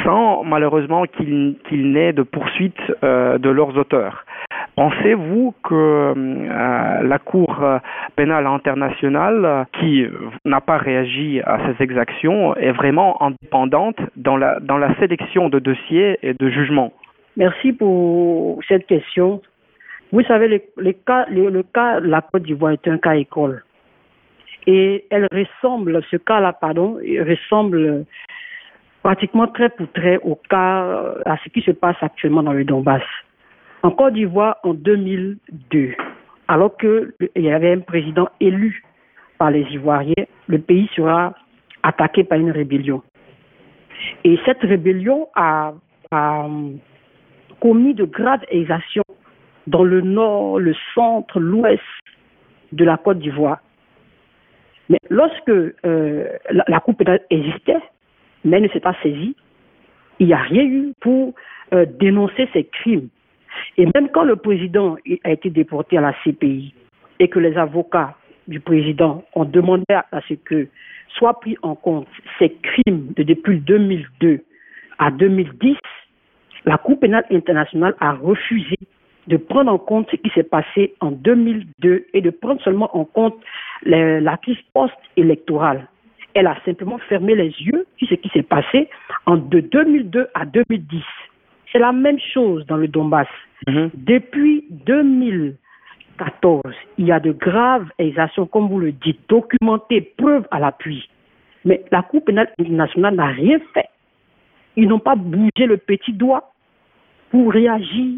[0.03, 4.25] sans malheureusement qu'il qu'il n'ait de poursuite de leurs auteurs.
[4.75, 7.63] Pensez-vous que euh, la Cour
[8.15, 10.05] pénale internationale, qui
[10.45, 15.59] n'a pas réagi à ces exactions, est vraiment indépendante dans la, dans la sélection de
[15.59, 16.93] dossiers et de jugements?
[17.37, 19.41] Merci pour cette question.
[20.11, 20.47] Vous savez,
[20.77, 23.63] le, cas, de la Côte d'Ivoire est un cas école.
[24.67, 28.05] Et elle ressemble, ce cas-là, pardon, ressemble
[29.01, 30.83] pratiquement très pour très au cas,
[31.25, 33.01] à ce qui se passe actuellement dans le Donbass.
[33.83, 35.95] En Côte d'Ivoire, en 2002,
[36.47, 38.83] alors qu'il y avait un président élu
[39.39, 41.33] par les Ivoiriens, le pays sera
[41.81, 43.01] attaqué par une rébellion.
[44.23, 45.73] Et cette rébellion a,
[47.59, 49.03] commis de graves exactions
[49.65, 51.81] dans le nord, le centre, l'ouest
[52.71, 53.59] de la Côte d'Ivoire.
[54.89, 57.79] Mais lorsque euh, la, la Cour pénale existait,
[58.43, 59.35] mais ne s'est pas saisie,
[60.19, 61.33] il n'y a rien eu pour
[61.73, 63.09] euh, dénoncer ces crimes.
[63.77, 66.73] Et même quand le président a été déporté à la CPI
[67.19, 68.15] et que les avocats
[68.47, 70.67] du président ont demandé à ce que
[71.17, 72.07] soient pris en compte
[72.39, 74.41] ces crimes de depuis 2002
[74.99, 75.77] à 2010,
[76.65, 78.77] la Cour pénale internationale a refusé
[79.27, 83.05] de prendre en compte ce qui s'est passé en 2002 et de prendre seulement en
[83.05, 83.35] compte
[83.83, 85.87] la crise post-électorale.
[86.33, 88.89] Elle a simplement fermé les yeux sur ce qui s'est passé
[89.25, 91.03] en de 2002 à 2010.
[91.71, 93.27] C'est la même chose dans le Donbass.
[93.67, 93.91] Mhm.
[93.93, 96.61] Depuis 2014,
[96.97, 101.07] il y a de graves exactions, comme vous le dites, documentées, preuves à l'appui.
[101.63, 103.87] Mais la Cour pénale internationale n'a rien fait.
[104.75, 106.53] Ils n'ont pas bougé le petit doigt
[107.29, 108.15] pour réagir,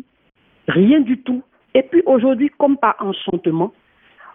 [0.67, 1.43] rien du tout.
[1.73, 3.73] Et puis aujourd'hui, comme par enchantement,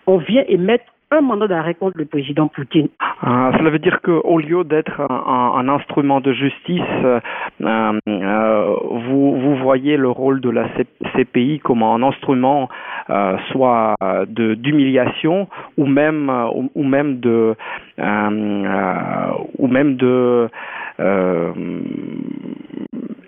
[0.07, 2.89] on vient émettre un mandat d'arrêt contre le président Poutine.
[3.23, 7.21] Ah, cela veut dire qu'au lieu d'être un, instrument de justice, euh,
[7.63, 10.69] euh, vous, vous voyez le rôle de la
[11.15, 12.69] CPI comme un instrument
[13.11, 13.95] euh, soit
[14.29, 16.31] de d'humiliation ou même
[16.75, 17.55] ou, même de
[17.99, 20.49] ou même de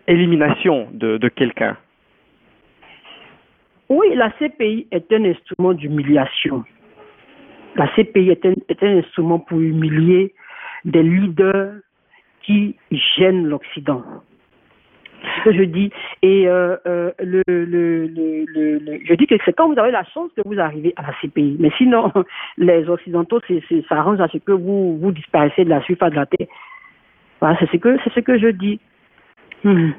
[0.07, 1.77] élimination de, de quelqu'un.
[3.89, 6.65] Oui, la CPI est un instrument d'humiliation
[7.77, 8.45] la CPI est
[8.83, 10.35] un, instrument pour humilier
[10.85, 11.75] des leaders
[12.43, 14.03] qui gênent l'Occident.
[15.23, 15.91] Ce que je dis.
[16.23, 20.31] Et euh, euh, le, le, le, je dis que c'est quand vous avez la chance
[20.35, 21.57] que vous arrivez à la CPI.
[21.61, 22.11] Mais sinon,
[22.57, 26.17] les Occidentaux, c'est, ça arrange à ce que vous, vous disparaissez de la surface de
[26.17, 26.47] la Terre.
[27.41, 28.81] Voilà, c'est ce que, c'est ce que je dis.
[29.63, 29.91] Hmm.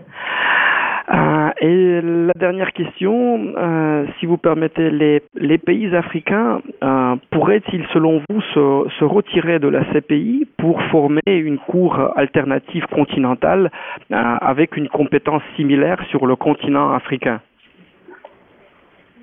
[1.10, 7.86] Euh, et la dernière question, euh, si vous permettez, les, les pays africains euh, pourraient-ils,
[7.94, 13.72] selon vous, se, retirer de la CPI pour former une cour alternative continentale
[14.12, 17.42] avec une compétence similaire sur le continent africain?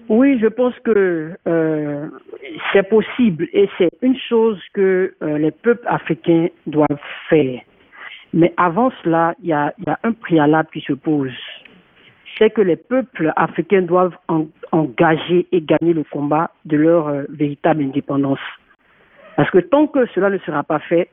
[0.08, 1.32] Oui, je pense que
[2.72, 6.86] c'est possible et c'est une chose que les peuples africains doivent
[7.30, 7.60] faire.
[8.34, 9.72] Mais avant cela, il y a
[10.02, 11.32] un préalable qui se pose
[12.38, 14.16] c'est que les peuples africains doivent
[14.72, 18.38] engager et gagner le combat de leur euh, véritable indépendance.
[19.36, 21.10] Parce que tant que cela ne sera pas fait,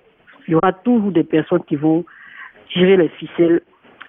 [0.47, 2.05] il y aura toujours des personnes qui vont
[2.71, 3.61] tirer les ficelles.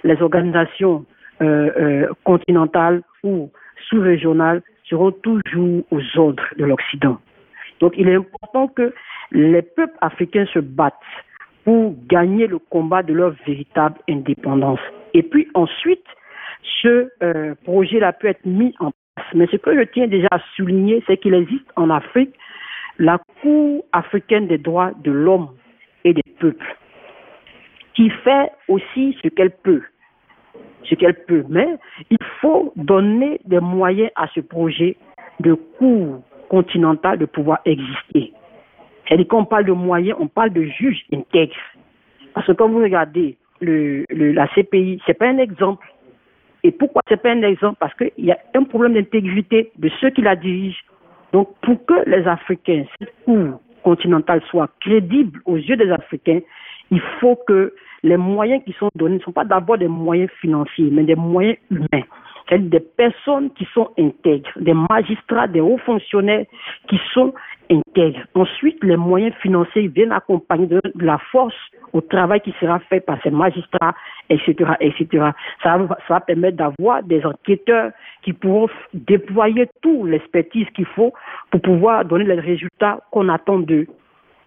[0.05, 1.05] Les organisations
[1.41, 3.51] euh, euh, continentales ou
[3.89, 7.19] sous-régionales seront toujours aux ordres de l'Occident.
[7.81, 8.93] Donc il est important que
[9.33, 10.95] les peuples africains se battent
[11.64, 14.81] pour gagner le combat de leur véritable indépendance.
[15.14, 16.05] Et puis ensuite,
[16.83, 19.27] ce euh, projet-là peut être mis en place.
[19.35, 22.35] Mais ce que je tiens déjà à souligner, c'est qu'il existe en Afrique
[22.99, 25.51] la Cour africaine des droits de l'homme
[26.05, 26.77] et des peuples,
[27.95, 29.83] qui fait aussi ce qu'elle peut.
[30.85, 31.45] Ce qu'elle peut.
[31.49, 31.69] Mais
[32.11, 34.97] il faut donner des moyens à ce projet
[35.41, 38.33] de Cour continentale de pouvoir exister.
[39.07, 41.55] C'est-à-dire qu'on parle de moyens, on parle de juges intègres.
[42.35, 45.87] Parce que quand vous regardez la CPI, c'est pas un exemple.
[46.67, 47.77] Et pourquoi c'est pas un exemple?
[47.79, 50.83] Parce qu'il y a un problème d'intégrité de ceux qui la dirigent.
[51.33, 56.41] Donc, pour que les Africains, cette cour continentale soit crédible aux yeux des Africains,
[56.91, 60.89] il faut que les moyens qui sont donnés ne sont pas d'abord des moyens financiers,
[60.91, 62.03] mais des moyens humains.
[62.49, 66.47] C'est des personnes qui sont intègres, des magistrats, des hauts fonctionnaires
[66.89, 67.35] qui sont
[67.71, 68.21] intègres.
[68.35, 71.55] Ensuite, les moyens financiers viennent accompagner de, la force
[71.93, 73.95] au travail qui sera fait par ces magistrats,
[74.31, 75.31] etc., etc.
[75.63, 77.91] Ça, va, ça va permettre d'avoir des enquêteurs
[78.23, 81.13] qui pourront déployer toute l'expertise qu'il faut
[81.51, 83.87] pour pouvoir donner les résultats qu'on attend d'eux.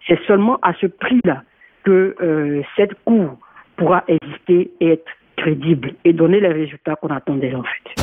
[0.06, 1.42] C'est seulement à ce prix-là
[1.84, 3.36] que euh, cette cour
[3.76, 8.02] pourra exister et être crédible et donner les résultats qu'on attend des en fait.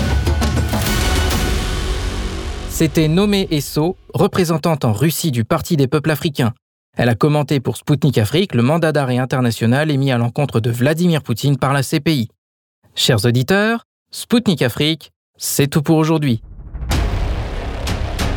[2.70, 6.54] C'était Nomé Esso, représentante en Russie du Parti des peuples africains.
[6.96, 11.22] Elle a commenté pour Sputnik Afrique le mandat d'arrêt international émis à l'encontre de Vladimir
[11.22, 12.30] Poutine par la CPI.
[12.96, 16.42] Chers auditeurs, Sputnik Afrique, c'est tout pour aujourd'hui.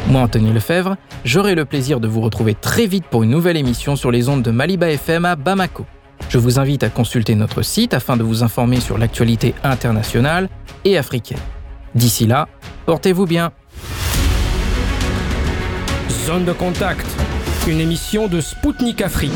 [0.08, 3.96] Moi, Anthony Lefebvre, j'aurai le plaisir de vous retrouver très vite pour une nouvelle émission
[3.96, 5.86] sur les ondes de Maliba FM à Bamako.
[6.28, 10.48] Je vous invite à consulter notre site afin de vous informer sur l'actualité internationale
[10.84, 11.38] et africaine.
[11.94, 12.48] D'ici là,
[12.86, 13.52] portez-vous bien.
[16.26, 17.06] Zone de contact,
[17.66, 19.32] une émission de Spoutnik Afrique.